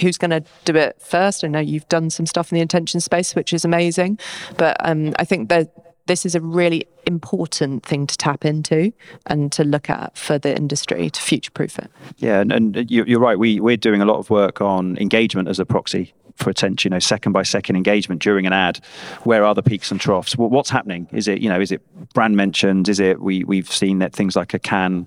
[0.00, 1.44] who's going to do it first.
[1.44, 4.18] I know you've done some stuff in the intention space, which is amazing.
[4.56, 5.72] But um, I think that
[6.06, 8.92] this is a really important thing to tap into
[9.26, 11.90] and to look at for the industry to future proof it.
[12.16, 13.38] Yeah, and, and you're right.
[13.38, 16.94] We, we're doing a lot of work on engagement as a proxy for attention, you
[16.94, 18.80] know, second by second engagement during an ad.
[19.24, 20.36] Where are the peaks and troughs?
[20.36, 21.08] What's happening?
[21.12, 21.80] Is it, you know, is it
[22.14, 22.88] brand mentions?
[22.88, 25.06] Is it we we've seen that things like a can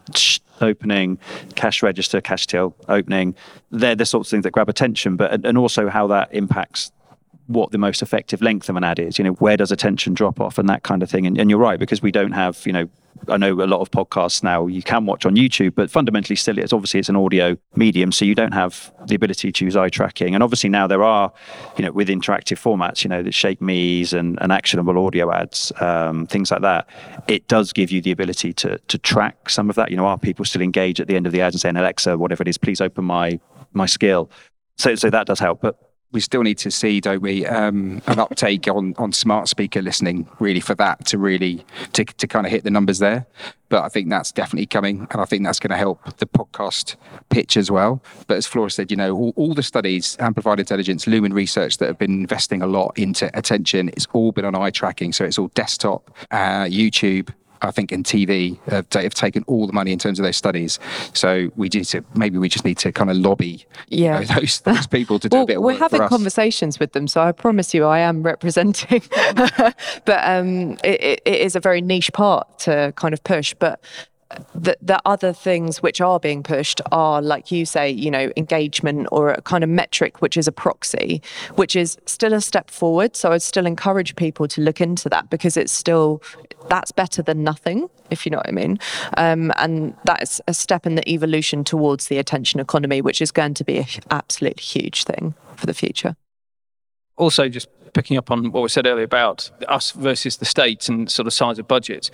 [0.62, 1.18] opening,
[1.56, 3.36] cash register, cash till opening.
[3.72, 6.92] They're the sorts of things that grab attention, but and also how that impacts
[7.48, 9.18] what the most effective length of an ad is.
[9.18, 11.26] You know, where does attention drop off and that kind of thing.
[11.26, 12.90] And, and, you're right because we don't have, you know,
[13.30, 16.58] I know a lot of podcasts now you can watch on YouTube, but fundamentally still
[16.58, 19.90] it's obviously it's an audio medium, so you don't have the ability to use eye
[19.90, 20.36] tracking.
[20.36, 21.32] And obviously now there are,
[21.78, 25.72] you know, with interactive formats, you know, the Shake Me's and, and actionable audio ads,
[25.82, 26.88] um, things like that.
[27.28, 29.92] It does give you the ability to to track some of that.
[29.92, 32.18] You know, are people still engaged at the end of the ad and saying, Alexa,
[32.18, 33.40] whatever it is, please open my
[33.74, 34.30] my skill.
[34.78, 35.80] So so that does help, but
[36.16, 40.28] we still need to see, don't we, um, an uptake on, on smart speaker listening,
[40.40, 43.28] really, for that to really to, to kind of hit the numbers there.
[43.68, 46.96] But I think that's definitely coming, and I think that's going to help the podcast
[47.30, 48.02] pitch as well.
[48.28, 51.88] But as Flora said, you know, all, all the studies, amplified intelligence, Lumen research that
[51.88, 55.12] have been investing a lot into attention, it's all been on eye tracking.
[55.12, 57.30] So it's all desktop, uh, YouTube,
[57.66, 60.80] I think in TV have, have, taken all the money in terms of those studies.
[61.14, 64.20] So we need to maybe we just need to kind of lobby yeah.
[64.20, 66.94] You know, those, those people to do well, a bit of We're having conversations with
[66.94, 69.02] them, so I promise you I am representing.
[69.36, 73.54] but um, it, it is a very niche part to kind of push.
[73.54, 73.80] But
[74.54, 79.08] the, the other things which are being pushed are, like you say, you know, engagement
[79.12, 81.22] or a kind of metric, which is a proxy,
[81.56, 83.16] which is still a step forward.
[83.16, 86.22] So I'd still encourage people to look into that because it's still,
[86.70, 88.80] that's better than nothing, if you know what I mean.
[89.18, 93.54] Um, and that's a step in the evolution towards the attention economy, which is going
[93.56, 96.16] to be an absolute huge thing for the future.
[97.18, 101.10] Also, just picking up on what we said earlier about us versus the states and
[101.10, 102.12] sort of size of budgets,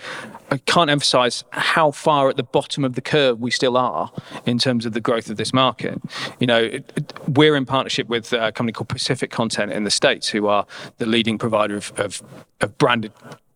[0.50, 4.10] I can't emphasize how far at the bottom of the curve we still are
[4.46, 6.00] in terms of the growth of this market.
[6.38, 9.90] You know, it, it, we're in partnership with a company called Pacific Content in the
[9.90, 10.66] States, who are
[10.98, 12.22] the leading provider of, of,
[12.60, 13.12] of branded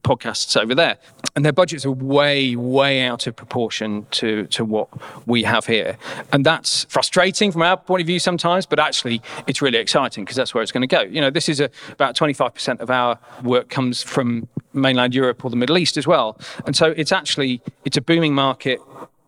[0.07, 0.97] podcasts over there.
[1.35, 4.89] And their budgets are way, way out of proportion to, to what
[5.27, 5.99] we have here.
[6.33, 10.37] And that's frustrating from our point of view sometimes, but actually it's really exciting because
[10.37, 11.03] that's where it's going to go.
[11.03, 15.51] You know, this is a, about 25% of our work comes from mainland Europe or
[15.51, 16.39] the Middle East as well.
[16.65, 18.81] And so it's actually, it's a booming market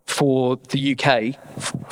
[0.07, 1.37] for the UK,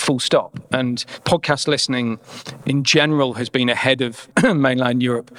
[0.01, 0.59] full stop.
[0.73, 2.19] And podcast listening
[2.65, 5.37] in general has been ahead of mainland Europe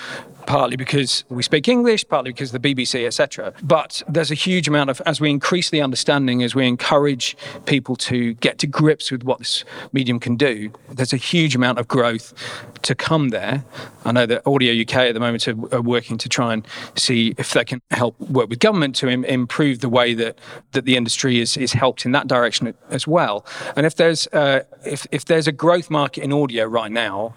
[0.48, 3.54] partly because we speak English, partly because the BBC, etc.
[3.62, 7.96] But there's a huge amount of, as we increase the understanding, as we encourage people
[7.98, 11.88] to get to grips with what this medium can do, there's a huge amount of
[11.88, 12.34] growth
[12.82, 13.64] to come there.
[14.06, 17.36] I know that Audio UK at the moment are, are working to try and see
[17.38, 20.40] if they can help work with government to Im- improve the way that,
[20.72, 23.46] that the industry is, is helped in that direction as well.
[23.76, 27.36] And if there's uh, if, if there's a growth market in audio right now,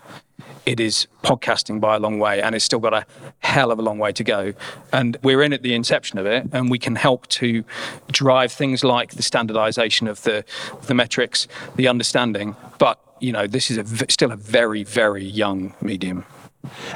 [0.67, 3.07] it is podcasting by a long way and it's still got a
[3.41, 4.55] hell of a long way to go.
[4.93, 7.65] And we're in at the inception of it and we can help to
[8.11, 10.45] drive things like the standardization of the,
[10.87, 12.57] the metrics, the understanding.
[12.79, 16.25] But, you know, this is still a very, very young medium.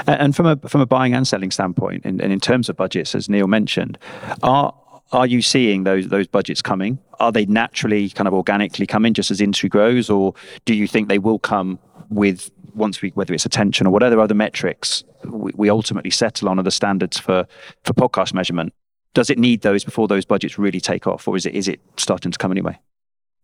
[0.07, 3.14] And from a from a buying and selling standpoint, and, and in terms of budgets,
[3.14, 3.96] as Neil mentioned,
[4.42, 4.74] are
[5.12, 6.98] are you seeing those those budgets coming?
[7.20, 11.09] Are they naturally kind of organically coming just as industry grows, or do you think
[11.09, 11.78] they will come
[12.11, 16.58] with once we whether it's attention or whatever other metrics we, we ultimately settle on
[16.58, 17.46] are the standards for
[17.84, 18.72] for podcast measurement
[19.14, 21.80] does it need those before those budgets really take off, or is it is it
[21.96, 22.78] starting to come anyway?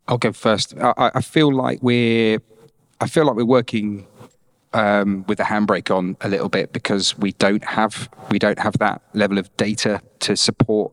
[0.08, 0.74] I'll go first.
[0.78, 2.40] I, I feel like we're,
[3.00, 4.06] I feel like we're working
[4.72, 8.76] um, with the handbrake on a little bit because we don't have we don't have
[8.78, 10.92] that level of data to support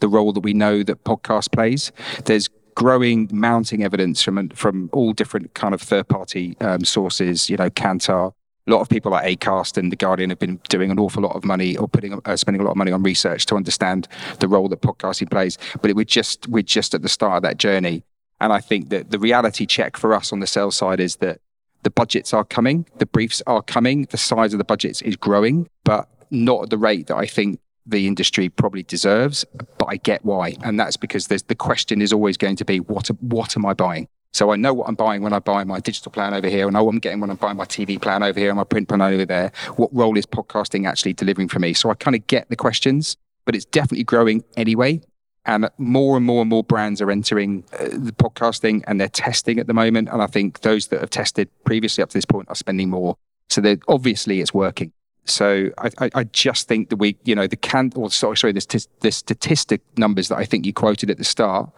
[0.00, 1.92] the role that we know that podcast plays.
[2.24, 7.50] There's growing mounting evidence from from all different kind of third party um, sources.
[7.50, 8.32] You know, Kantar.
[8.68, 11.36] A lot of people like Acast and the Guardian have been doing an awful lot
[11.36, 14.08] of money or putting uh, spending a lot of money on research to understand
[14.40, 15.56] the role that podcasting plays.
[15.80, 18.02] But it, we're just we're just at the start of that journey.
[18.40, 21.40] And I think that the reality check for us on the sales side is that
[21.84, 25.68] the budgets are coming, the briefs are coming, the size of the budgets is growing,
[25.84, 29.44] but not at the rate that I think the industry probably deserves.
[29.78, 33.08] But I get why, and that's because the question is always going to be what
[33.20, 34.08] what am I buying?
[34.32, 36.76] So I know what I'm buying when I buy my digital plan over here, and
[36.76, 38.88] I know I'm getting when I'm buying my TV plan over here and my print
[38.88, 39.52] plan over there.
[39.76, 41.72] What role is podcasting actually delivering for me?
[41.72, 45.00] So I kind of get the questions, but it's definitely growing anyway
[45.46, 49.58] and more and more and more brands are entering uh, the podcasting and they're testing
[49.58, 50.08] at the moment.
[50.10, 53.16] And I think those that have tested previously up to this point are spending more.
[53.48, 54.92] So obviously it's working.
[55.28, 58.52] So I, I, I, just think that we, you know, the can or sorry, sorry,
[58.52, 61.70] the, the statistic numbers that I think you quoted at the start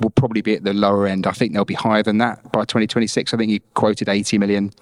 [0.00, 1.26] will probably be at the lower end.
[1.26, 3.32] I think they'll be higher than that by 2026.
[3.32, 4.72] I think you quoted 80 million.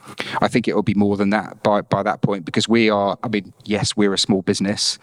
[0.40, 3.18] I think it will be more than that by by that point because we are.
[3.22, 4.98] I mean, yes, we're a small business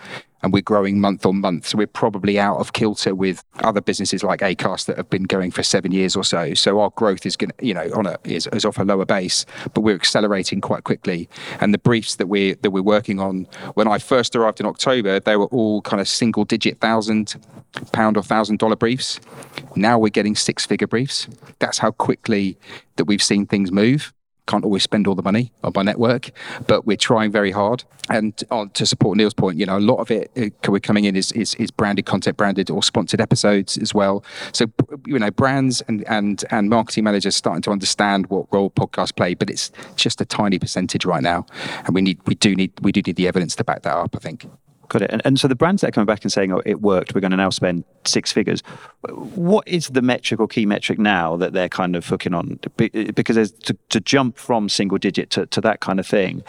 [0.45, 1.65] and we're growing month on month.
[1.65, 5.49] So we're probably out of kilter with other businesses like Acast that have been going
[5.49, 6.53] for seven years or so.
[6.53, 9.47] So our growth is going you know, on a is, is off a lower base,
[9.73, 11.27] but we're accelerating quite quickly.
[11.61, 15.19] And the briefs that we that we're working on, when I first arrived in October,
[15.19, 17.35] they were all kind of single digit thousand
[17.91, 19.19] pound or thousand dollar briefs.
[19.75, 21.27] Now we're getting six figure briefs.
[21.57, 22.55] That's how quickly
[22.97, 24.13] that we've seen things move
[24.47, 26.31] can't always spend all the money on my network,
[26.67, 27.83] but we're trying very hard.
[28.09, 31.05] And on, to support Neil's point, you know, a lot of it uh, we're coming
[31.05, 34.23] in is, is, is branded content, branded or sponsored episodes as well.
[34.51, 34.67] So
[35.07, 39.33] you know, brands and and and marketing managers starting to understand what role podcasts play,
[39.33, 41.45] but it's just a tiny percentage right now,
[41.85, 44.15] and we need we do need we do need the evidence to back that up.
[44.15, 44.45] I think.
[44.89, 45.11] Got it.
[45.11, 47.15] And, and so the brands that are coming back and saying, "Oh, it worked.
[47.15, 48.61] We're going to now spend six figures."
[49.09, 52.59] What is the metric or key metric now that they're kind of hooking on?
[52.77, 56.43] Because to, to jump from single digit to, to that kind of thing.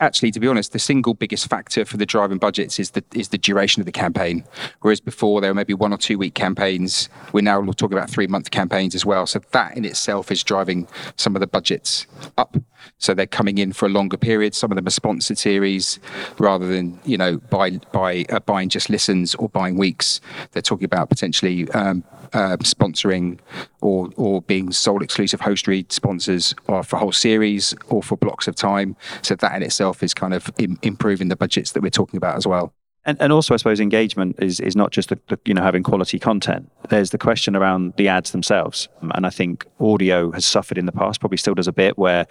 [0.00, 3.28] Actually, to be honest, the single biggest factor for the driving budgets is the is
[3.28, 4.44] the duration of the campaign.
[4.80, 8.26] Whereas before there were maybe one or two week campaigns, we're now talking about three
[8.26, 9.26] month campaigns as well.
[9.26, 12.06] So that in itself is driving some of the budgets
[12.38, 12.56] up.
[12.98, 14.54] So they're coming in for a longer period.
[14.54, 15.98] Some of them are sponsored series
[16.38, 20.20] rather than you know by by uh, buying just listens or buying weeks.
[20.52, 23.38] They're talking about potentially um, uh, sponsoring
[23.80, 28.48] or or being sole exclusive host read sponsors or for whole series or for blocks
[28.48, 28.96] of time.
[29.22, 32.36] So that in itself is kind of Im- improving the budgets that we're talking about
[32.36, 32.72] as well.
[33.06, 35.84] And, and also, I suppose engagement is, is not just the, the, you know having
[35.84, 36.70] quality content.
[36.88, 40.92] There's the question around the ads themselves, and I think audio has suffered in the
[40.92, 42.26] past, probably still does a bit, where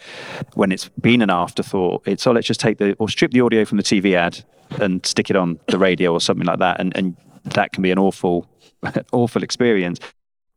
[0.53, 3.63] when it's been an afterthought, it's oh let's just take the or strip the audio
[3.63, 4.43] from the TV ad
[4.81, 7.91] and stick it on the radio or something like that, and and that can be
[7.91, 8.45] an awful
[9.13, 9.99] awful experience.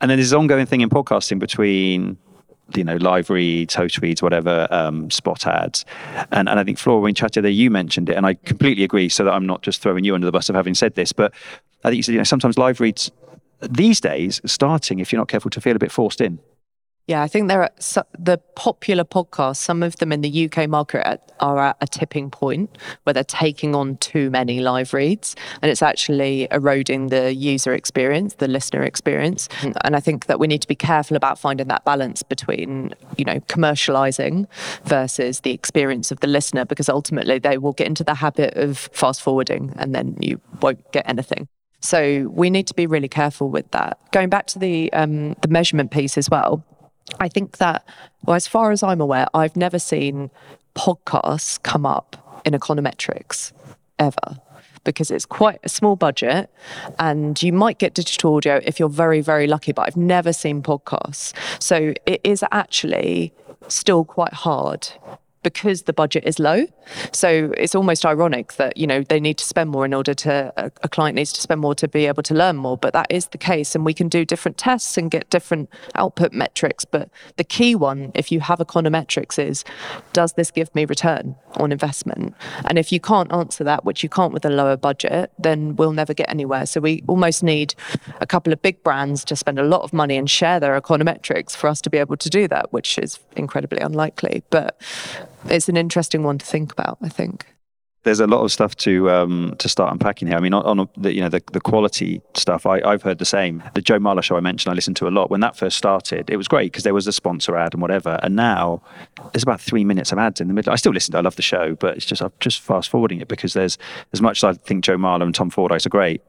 [0.00, 2.18] And then there's this ongoing thing in podcasting between
[2.74, 5.84] you know, live reads, host reads, whatever, um, spot ads.
[6.32, 9.08] And, and I think Flora, when chatted there, you mentioned it, and I completely agree.
[9.08, 11.32] So that I'm not just throwing you under the bus of having said this, but
[11.84, 13.10] I think you said, you know, sometimes live reads
[13.60, 16.38] these days, starting, if you're not careful, to feel a bit forced in.
[17.08, 20.68] Yeah, I think there are so, the popular podcasts, some of them in the UK
[20.68, 25.70] market are at a tipping point where they're taking on too many live reads and
[25.70, 29.48] it's actually eroding the user experience, the listener experience.
[29.62, 33.24] And I think that we need to be careful about finding that balance between, you
[33.24, 34.46] know, commercializing
[34.84, 38.76] versus the experience of the listener because ultimately they will get into the habit of
[38.92, 41.48] fast forwarding and then you won't get anything.
[41.80, 43.98] So we need to be really careful with that.
[44.12, 46.64] Going back to the um, the measurement piece as well,
[47.20, 47.86] I think that,
[48.24, 50.30] well, as far as I'm aware, I've never seen
[50.74, 53.52] podcasts come up in econometrics
[53.98, 54.40] ever
[54.84, 56.50] because it's quite a small budget
[56.98, 60.62] and you might get digital audio if you're very, very lucky, but I've never seen
[60.62, 61.34] podcasts.
[61.60, 63.32] So it is actually
[63.68, 64.88] still quite hard
[65.42, 66.66] because the budget is low.
[67.12, 70.52] So it's almost ironic that, you know, they need to spend more in order to,
[70.56, 72.76] a, a, client needs to spend more to be able to learn more.
[72.76, 73.74] But that is the case.
[73.74, 76.84] And we can do different tests and get different output metrics.
[76.84, 79.64] But the key one, if you have econometrics, is
[80.12, 82.34] does this give me return on investment?
[82.64, 85.92] And if you can't answer that, which you can't with a lower budget, then we'll
[85.92, 86.66] never get anywhere.
[86.66, 87.74] So we almost need
[88.20, 91.56] a couple of big brands to spend a lot of money and share their econometrics
[91.56, 94.42] for us to be able to do that, which is incredibly unlikely.
[94.50, 94.80] But
[95.50, 97.46] it's an interesting one to think about, I think.
[98.04, 100.36] there's a lot of stuff to um, to start unpacking here.
[100.36, 103.26] I mean, on, on the you know the, the quality stuff, I, I've heard the
[103.26, 103.62] same.
[103.74, 105.30] The Joe Marler show I mentioned, I listened to a lot.
[105.30, 108.18] When that first started, it was great because there was a sponsor ad and whatever.
[108.22, 108.82] And now
[109.32, 110.72] there's about three minutes of ads in the middle.
[110.72, 111.12] I still listen.
[111.12, 113.76] to I love the show, but it's just I'm just fast forwarding it because there's
[114.12, 116.22] as much as I think Joe Marler and Tom Fordyce are great.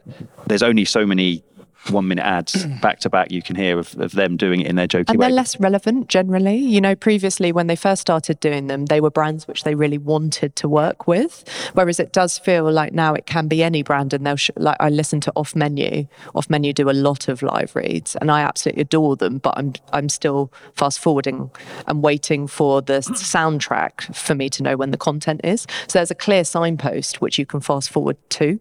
[0.47, 1.43] There's only so many
[1.89, 4.75] one minute ads back to back you can hear of, of them doing it in
[4.75, 5.27] their jokey and way.
[5.27, 6.57] they're less relevant generally.
[6.57, 9.97] You know, previously when they first started doing them, they were brands which they really
[9.97, 11.43] wanted to work with.
[11.73, 14.77] Whereas it does feel like now it can be any brand, and they'll sh- like
[14.79, 16.07] I listen to Off Menu.
[16.35, 19.37] Off Menu do a lot of live reads, and I absolutely adore them.
[19.39, 21.49] But I'm I'm still fast forwarding
[21.87, 25.65] and waiting for the soundtrack for me to know when the content is.
[25.87, 28.59] So there's a clear signpost which you can fast forward to.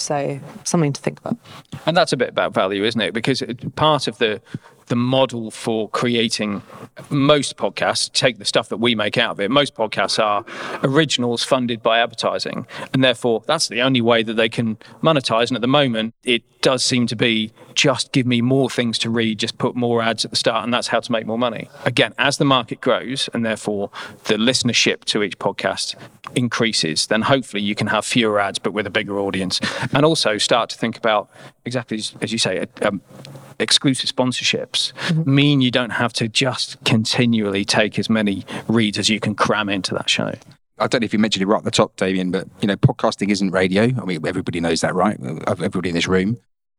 [0.00, 1.36] So something to think about.
[1.86, 3.14] And that's a bit about value, isn't it?
[3.14, 3.42] Because
[3.76, 4.40] part of the
[4.90, 6.62] the model for creating
[7.10, 9.48] most podcasts take the stuff that we make out of it.
[9.48, 10.44] Most podcasts are
[10.82, 15.46] originals funded by advertising, and therefore that's the only way that they can monetize.
[15.48, 19.10] And at the moment, it does seem to be just give me more things to
[19.10, 21.70] read, just put more ads at the start, and that's how to make more money.
[21.84, 23.90] Again, as the market grows and therefore
[24.24, 25.94] the listenership to each podcast
[26.34, 29.60] increases, then hopefully you can have fewer ads but with a bigger audience,
[29.92, 31.30] and also start to think about
[31.64, 32.66] exactly as, you say.
[32.82, 33.00] Um,
[33.60, 34.79] exclusive sponsorships
[35.24, 39.68] mean you don't have to just continually take as many reads as you can cram
[39.68, 40.32] into that show.
[40.78, 42.76] I don't know if you mentioned it right at the top, Damian, but you know,
[42.76, 43.84] podcasting isn't radio.
[43.84, 45.18] I mean, everybody knows that, right?
[45.46, 46.38] Everybody in this room.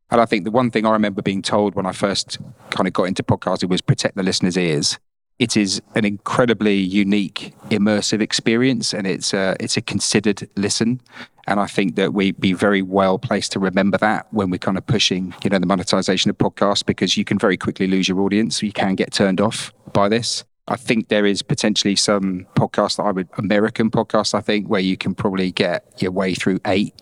[0.10, 2.38] And I think the one thing I remember being told when I first
[2.70, 5.00] kind of got into podcasting was protect the listener's ears.
[5.42, 11.02] It is an incredibly unique, immersive experience, and it's a, it's a considered listen.
[11.48, 14.78] And I think that we'd be very well placed to remember that when we're kind
[14.78, 18.20] of pushing, you know, the monetization of podcasts, because you can very quickly lose your
[18.20, 18.62] audience.
[18.62, 20.44] You can get turned off by this.
[20.68, 24.36] I think there is potentially some podcasts that I would American podcasts.
[24.36, 26.94] I think where you can probably get your way through eight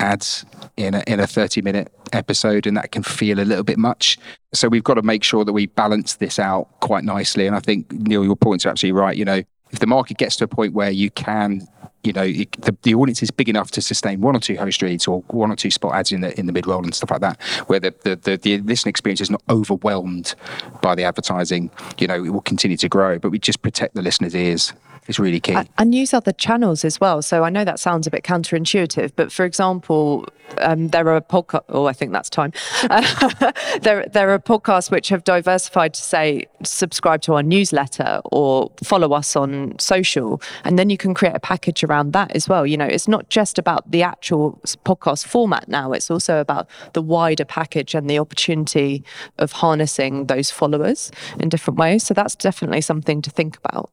[0.00, 0.44] ads
[0.76, 4.18] in a, in a 30 minute episode and that can feel a little bit much.
[4.52, 7.60] So we've got to make sure that we balance this out quite nicely and i
[7.60, 9.16] think neil your points are absolutely right.
[9.16, 11.66] You know if the market gets to a point where you can
[12.04, 14.82] you know it, the, the audience is big enough to sustain one or two host
[14.82, 17.10] reads or one or two spot ads in the in the mid roll and stuff
[17.10, 20.34] like that where the, the the the listening experience is not overwhelmed
[20.82, 24.02] by the advertising you know it will continue to grow but we just protect the
[24.02, 24.72] listeners ears
[25.06, 27.20] It's really key and use other channels as well.
[27.20, 30.26] So I know that sounds a bit counterintuitive, but for example,
[30.58, 31.64] um, there are podcasts.
[31.68, 32.52] Oh, I think that's time.
[33.82, 39.12] There, there are podcasts which have diversified to say subscribe to our newsletter or follow
[39.12, 42.66] us on social, and then you can create a package around that as well.
[42.66, 47.02] You know, it's not just about the actual podcast format now; it's also about the
[47.02, 49.04] wider package and the opportunity
[49.38, 52.04] of harnessing those followers in different ways.
[52.04, 53.90] So that's definitely something to think about.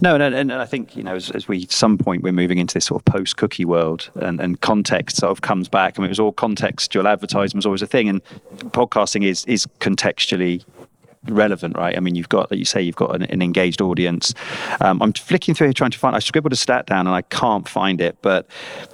[0.00, 2.74] No, and, and I think you know, as, as we some point we're moving into
[2.74, 5.98] this sort of post-cookie world, and, and context sort of comes back.
[5.98, 8.24] I mean, it was all contextual advertising was always a thing, and
[8.72, 10.64] podcasting is is contextually
[11.28, 11.96] relevant, right?
[11.96, 14.34] I mean, you've got, like you say, you've got an, an engaged audience.
[14.80, 16.16] Um, I'm flicking through here trying to find.
[16.16, 18.46] I scribbled a stat down and I can't find it, but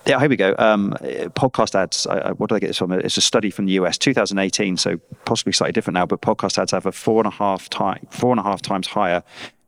[0.07, 0.55] yeah, here we go.
[0.59, 2.07] Um, podcast ads.
[2.07, 2.93] I, I, what did I get this from?
[2.93, 6.07] It's a study from the US, 2018, so possibly slightly different now.
[6.07, 8.87] But podcast ads have a four and a half time, four and a half times
[8.87, 9.23] higher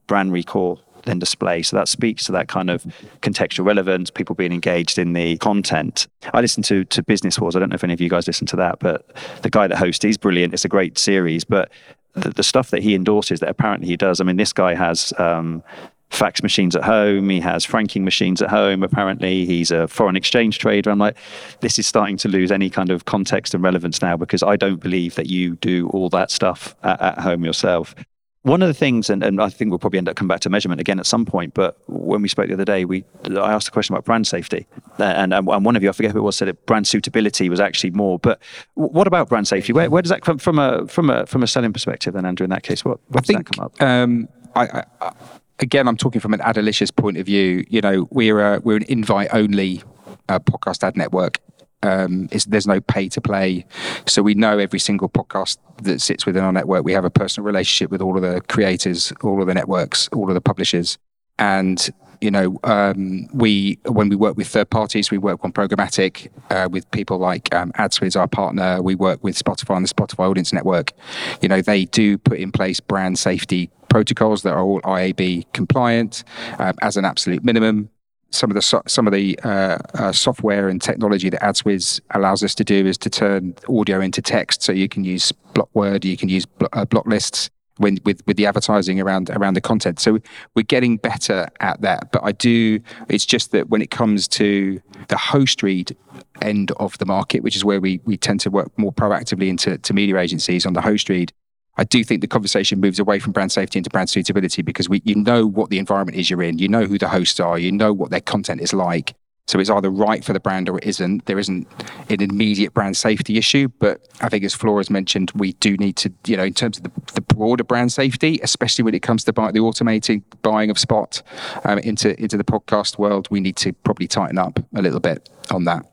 [0.07, 1.63] brand recall than display.
[1.63, 2.85] So that speaks to that kind of
[3.21, 6.07] contextual relevance, people being engaged in the content.
[6.33, 7.57] I listen to to Business Wars.
[7.57, 9.77] I don't know if any of you guys listen to that, but the guy that
[9.77, 10.55] hosts, he's brilliant.
[10.55, 11.71] It's a great series, but
[12.15, 14.21] the, the stuff that he endorses that apparently he does.
[14.21, 15.13] I mean, this guy has.
[15.19, 15.63] Um,
[16.11, 17.31] fax machines at home.
[17.31, 18.83] He has franking machines at home.
[18.83, 20.91] Apparently, he's a foreign exchange trader.
[20.91, 21.17] I'm like,
[21.61, 24.79] this is starting to lose any kind of context and relevance now because I don't
[24.79, 27.95] believe that you do all that stuff at, at home yourself.
[28.43, 30.51] One of the things, and, and I think we'll probably end up coming back to
[30.51, 33.69] measurement again at some point, but when we spoke the other day, we I asked
[33.69, 34.67] a question about brand safety,
[34.99, 37.49] and, and, and one of you, I forget who it was, said that brand suitability
[37.49, 38.19] was actually more.
[38.19, 38.43] But
[38.75, 39.73] what about brand safety?
[39.73, 42.15] Where, where does that come from a from a from a selling perspective?
[42.15, 43.81] Then, Andrew, in that case, what, I where does that think, come up?
[43.81, 45.13] um, I, I,
[45.61, 47.65] again, I'm talking from an Adelicious point of view.
[47.69, 49.83] You know, we're a, we're an invite only
[50.29, 51.39] uh, podcast ad network.
[51.83, 53.67] Um, there's no pay to play,
[54.07, 56.85] so we know every single podcast that sits within our network.
[56.85, 60.29] We have a personal relationship with all of the creators, all of the networks, all
[60.29, 60.99] of the publishers,
[61.39, 61.91] and
[62.23, 66.69] you know, um, we when we work with third parties, we work on programmatic uh,
[66.71, 68.81] with people like um, AdsWizz, our partner.
[68.81, 70.93] We work with Spotify and the Spotify Audience Network.
[71.41, 76.23] You know, they do put in place brand safety protocols that are all IAB compliant
[76.61, 77.91] um, as an absolute minimum.
[78.33, 82.43] Some of the so- some of the uh, uh, software and technology that AdsWizz allows
[82.43, 86.05] us to do is to turn audio into text, so you can use block word,
[86.05, 89.61] you can use blo- uh, block lists, when with with the advertising around around the
[89.61, 90.01] content.
[90.01, 90.19] So
[90.55, 92.11] we're getting better at that.
[92.13, 92.81] But I do.
[93.09, 95.97] It's just that when it comes to the host read
[96.41, 99.79] end of the market, which is where we we tend to work more proactively into
[99.79, 101.33] to media agencies on the host read.
[101.77, 105.01] I do think the conversation moves away from brand safety into brand suitability because we,
[105.05, 107.73] you know what the environment is you're in, you know who the hosts are, you
[107.73, 109.15] know what their content is like,
[109.49, 111.27] so it's either right for the brand or it isn't.
[111.27, 111.67] There isn't
[112.09, 116.13] an immediate brand safety issue, but I think as Flora's mentioned, we do need to,
[116.27, 119.33] you know, in terms of the, the broader brand safety, especially when it comes to
[119.33, 121.23] buy, the automated buying of spot
[121.65, 125.29] um, into into the podcast world, we need to probably tighten up a little bit
[125.51, 125.92] on that.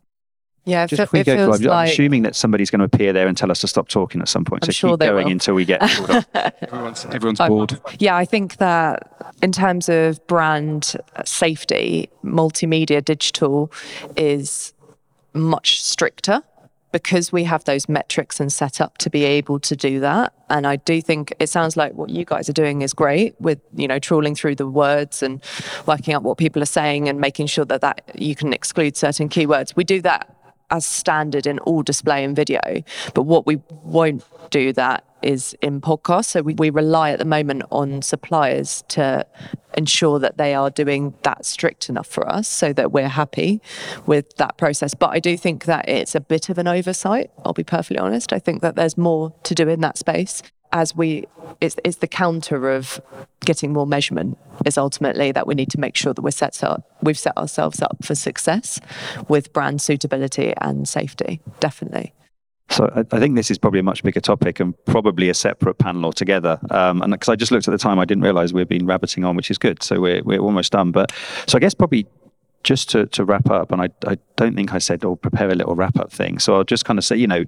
[0.65, 2.85] Yeah, Just it, before we it go, feels I'm like assuming that somebody's going to
[2.85, 4.63] appear there and tell us to stop talking at some point.
[4.63, 5.31] I'm so sure keep they going will.
[5.31, 5.81] until we get.
[6.61, 7.79] Everyone's, everyone's bored.
[7.99, 10.95] Yeah, I think that in terms of brand
[11.25, 13.71] safety, multimedia digital
[14.15, 14.73] is
[15.33, 16.43] much stricter
[16.91, 20.33] because we have those metrics and set up to be able to do that.
[20.49, 23.59] And I do think it sounds like what you guys are doing is great with,
[23.75, 25.43] you know, trawling through the words and
[25.85, 29.29] working out what people are saying and making sure that, that you can exclude certain
[29.29, 29.75] keywords.
[29.75, 30.35] We do that
[30.71, 32.61] as standard in all display and video.
[33.13, 36.25] But what we won't do that is in podcasts.
[36.25, 39.25] So we, we rely at the moment on suppliers to
[39.77, 43.61] ensure that they are doing that strict enough for us so that we're happy
[44.05, 44.93] with that process.
[44.93, 47.31] But I do think that it's a bit of an oversight.
[47.43, 48.33] I'll be perfectly honest.
[48.33, 50.41] I think that there's more to do in that space
[50.71, 51.25] as we
[51.61, 53.01] it's, it's the counter of
[53.41, 56.97] getting more measurement is ultimately that we need to make sure that we're set up
[57.01, 58.79] we've set ourselves up for success
[59.27, 62.13] with brand suitability and safety definitely
[62.69, 65.79] So I, I think this is probably a much bigger topic and probably a separate
[65.79, 66.59] panel altogether.
[66.69, 69.25] Um, and because I just looked at the time, I didn't realise we've been rabbiting
[69.25, 69.81] on, which is good.
[69.81, 70.91] So we're we're almost done.
[70.91, 71.11] But
[71.47, 72.05] so I guess probably
[72.63, 75.55] just to to wrap up, and I I don't think I said or prepare a
[75.55, 76.37] little wrap up thing.
[76.39, 77.43] So I'll just kind of say, you know.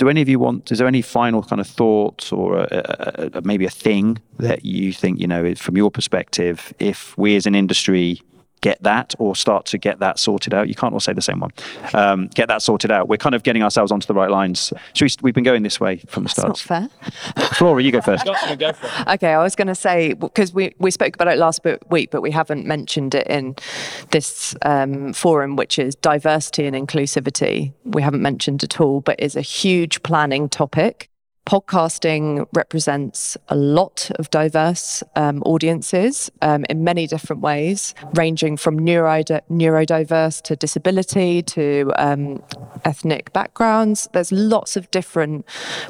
[0.00, 0.72] Do any of you want?
[0.72, 4.64] Is there any final kind of thoughts or a, a, a, maybe a thing that
[4.64, 8.22] you think you know, from your perspective, if we as an industry
[8.60, 10.68] get that or start to get that sorted out.
[10.68, 11.52] You can't all say the same one.
[11.94, 13.08] Um, get that sorted out.
[13.08, 14.72] We're kind of getting ourselves onto the right lines.
[14.94, 16.90] Should we, we've been going this way from the it's not start.
[16.90, 18.24] fair Flora, you go first.
[18.24, 18.34] Go.
[19.08, 22.22] Okay, I was going to say because we, we spoke about it last week, but
[22.22, 23.56] we haven't mentioned it in
[24.10, 27.72] this um, forum, which is diversity and inclusivity.
[27.84, 31.10] We haven't mentioned at all, but is a huge planning topic.
[31.46, 38.78] Podcasting represents a lot of diverse um, audiences um, in many different ways, ranging from
[38.78, 42.42] neuro- neurodiverse to disability to um,
[42.84, 44.08] ethnic backgrounds.
[44.12, 45.44] There's lots of different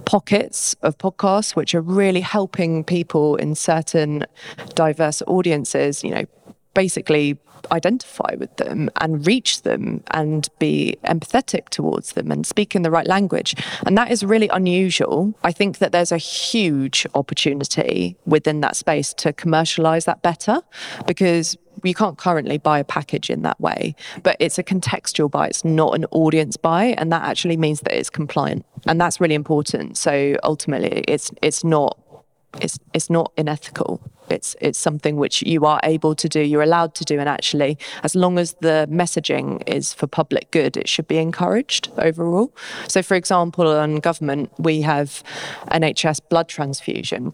[0.06, 4.24] pockets of podcasts which are really helping people in certain
[4.74, 6.24] diverse audiences, you know,
[6.74, 7.38] basically
[7.72, 12.90] identify with them and reach them and be empathetic towards them and speak in the
[12.90, 13.54] right language.
[13.86, 15.34] And that is really unusual.
[15.42, 20.60] I think that there's a huge opportunity within that space to commercialize that better
[21.06, 25.46] because you can't currently buy a package in that way, but it's a contextual buy,
[25.46, 28.66] it's not an audience buy, and that actually means that it's compliant.
[28.86, 29.96] And that's really important.
[29.96, 31.98] So ultimately it's it's not
[32.60, 34.00] it's it's not unethical.
[34.30, 37.78] It's it's something which you are able to do, you're allowed to do, and actually,
[38.02, 42.52] as long as the messaging is for public good, it should be encouraged overall.
[42.88, 45.22] So, for example, on government, we have
[45.70, 47.32] NHS blood transfusion.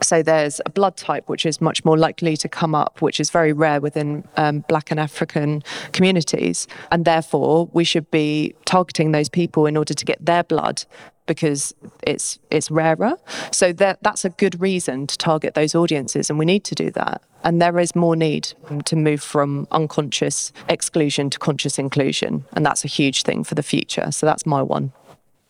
[0.00, 3.30] So there's a blood type which is much more likely to come up, which is
[3.30, 5.62] very rare within um, Black and African
[5.92, 10.84] communities, and therefore we should be targeting those people in order to get their blood
[11.26, 13.14] because it's it's rarer.
[13.50, 16.90] So that that's a good reason to target those audiences, and we need to do
[16.92, 17.22] that.
[17.44, 18.52] And there is more need
[18.84, 23.62] to move from unconscious exclusion to conscious inclusion, and that's a huge thing for the
[23.62, 24.12] future.
[24.12, 24.92] So that's my one.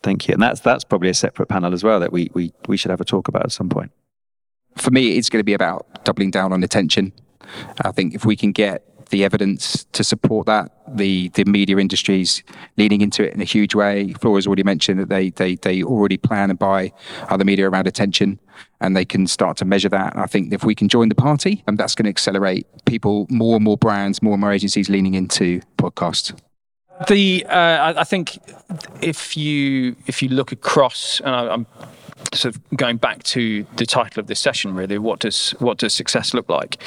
[0.03, 0.35] Thank you.
[0.35, 3.01] And that's that's probably a separate panel as well that we we, we should have
[3.01, 3.93] a talk about at some point.
[4.77, 7.13] for me, it's going to be about doubling down on attention.
[7.85, 12.43] I think if we can get the evidence to support that, the the media industries
[12.77, 14.15] leaning into it in a huge way.
[14.15, 16.93] Flora's already mentioned that they they they already plan and buy
[17.29, 18.41] other media around attention,
[18.81, 20.15] and they can start to measure that.
[20.15, 23.27] And I think if we can join the party, and that's going to accelerate people,
[23.29, 26.35] more and more brands, more and more agencies leaning into podcasts.
[27.09, 28.39] The uh, I, think
[29.03, 31.67] if you if you look across, and I, I'm
[32.35, 35.95] sort of going back to the title of this session, really, what does what does
[35.95, 36.79] success look like?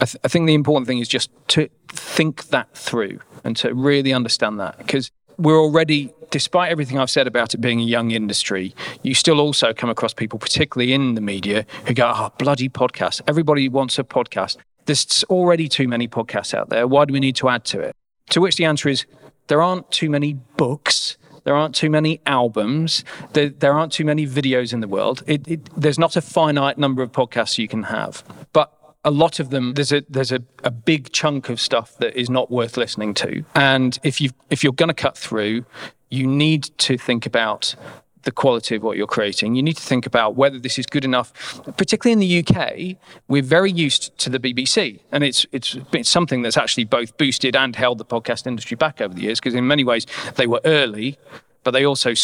[0.00, 3.74] I, th- I think the important thing is just to think that through and to
[3.74, 8.10] really understand that because we're already, despite everything I've said about it being a young
[8.10, 12.68] industry, you still also come across people, particularly in the media, who go, "Oh, bloody
[12.68, 13.20] podcast!
[13.26, 16.88] Everybody wants a podcast." There's already too many podcasts out there.
[16.88, 17.94] Why do we need to add to it?
[18.30, 19.06] To which the answer is
[19.46, 23.04] there aren't too many books There aren't too many albums.
[23.32, 25.22] There, there aren't too many videos in the world.
[25.26, 28.22] It, it, there's not a finite number of podcasts you can have.
[28.52, 28.72] But
[29.04, 32.30] a lot of them there's a there's a, a big chunk of stuff that is
[32.30, 35.64] not worth listening to and if you if you're going to cut through
[36.08, 37.74] you need to think about
[38.22, 39.54] the quality of what you're creating.
[39.54, 41.32] You need to think about whether this is good enough.
[41.76, 42.96] Particularly in the UK,
[43.28, 47.56] we're very used to the BBC, and it's it's, it's something that's actually both boosted
[47.56, 50.06] and held the podcast industry back over the years because in many ways
[50.36, 51.18] they were early,
[51.64, 52.14] but they also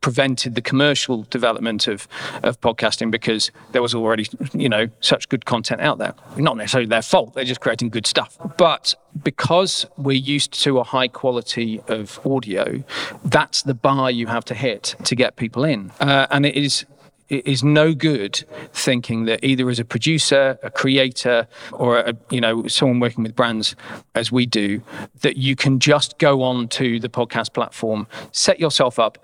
[0.00, 2.06] prevented the commercial development of,
[2.42, 6.14] of podcasting because there was already, you know, such good content out there.
[6.36, 8.38] Not necessarily their fault, they're just creating good stuff.
[8.56, 12.84] But because we're used to a high quality of audio,
[13.24, 15.90] that's the bar you have to hit to get people in.
[16.00, 16.84] Uh, and it is
[17.28, 22.40] it is no good thinking that either as a producer, a creator, or a, you
[22.40, 23.76] know someone working with brands
[24.14, 24.82] as we do,
[25.20, 29.18] that you can just go on to the podcast platform, set yourself up,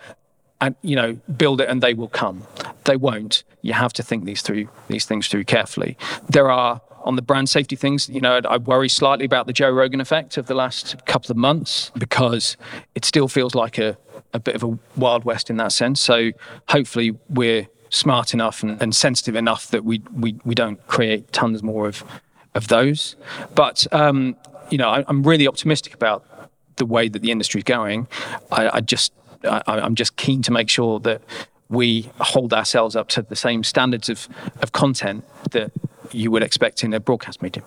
[0.66, 2.42] and you know build it and they will come.
[2.84, 3.44] They won't.
[3.62, 5.96] You have to think these through these things through carefully.
[6.28, 9.68] There are on the brand safety things you know i worry slightly about the joe
[9.68, 12.56] rogan effect of the last couple of months because
[12.94, 13.94] it still feels like a,
[14.34, 16.00] a bit of a wild west in that sense.
[16.00, 16.32] So
[16.68, 21.62] hopefully we're smart enough and, and sensitive enough that we, we we don't create tons
[21.62, 22.04] more of
[22.54, 23.16] of those.
[23.54, 24.36] But um,
[24.70, 26.24] you know I, i'm really optimistic about
[26.76, 28.08] the way that the industry is going.
[28.50, 29.12] I, I just
[29.44, 31.22] I, I'm just keen to make sure that
[31.68, 34.28] we hold ourselves up to the same standards of,
[34.60, 35.72] of content that
[36.12, 37.64] you would expect in a broadcast medium.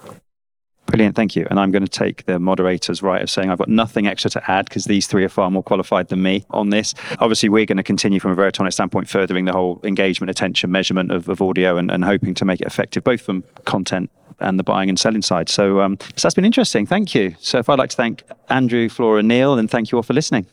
[0.87, 1.45] Brilliant, thank you.
[1.49, 4.51] And I'm going to take the moderator's right of saying I've got nothing extra to
[4.51, 6.93] add because these three are far more qualified than me on this.
[7.19, 11.11] Obviously, we're going to continue from a Veritonic standpoint, furthering the whole engagement, attention, measurement
[11.11, 14.09] of, of audio and, and hoping to make it effective both from content
[14.39, 15.49] and the buying and selling side.
[15.49, 16.85] So, um, so that's been interesting.
[16.85, 17.35] Thank you.
[17.39, 20.45] So, if I'd like to thank Andrew, Flora, Neil, and thank you all for listening.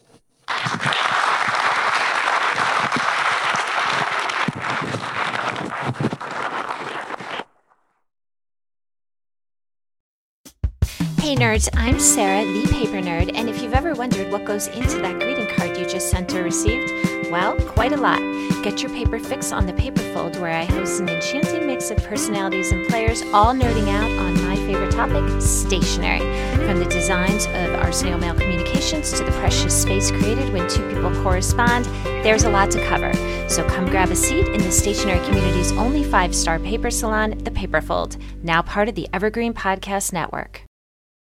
[11.54, 15.20] Nerds, I'm Sarah, the paper nerd, and if you've ever wondered what goes into that
[15.20, 16.90] greeting card you just sent or received,
[17.30, 18.18] well, quite a lot.
[18.64, 21.98] Get your paper fix on the Paper Fold, where I host an enchanting mix of
[21.98, 26.18] personalities and players, all nerding out on my favorite topic, stationery.
[26.66, 30.86] From the designs of our snail mail communications to the precious space created when two
[30.88, 31.84] people correspond,
[32.24, 33.12] there's a lot to cover.
[33.48, 37.50] So come grab a seat in the stationery community's only five star paper salon, the
[37.52, 40.64] Paper Fold, now part of the Evergreen Podcast Network.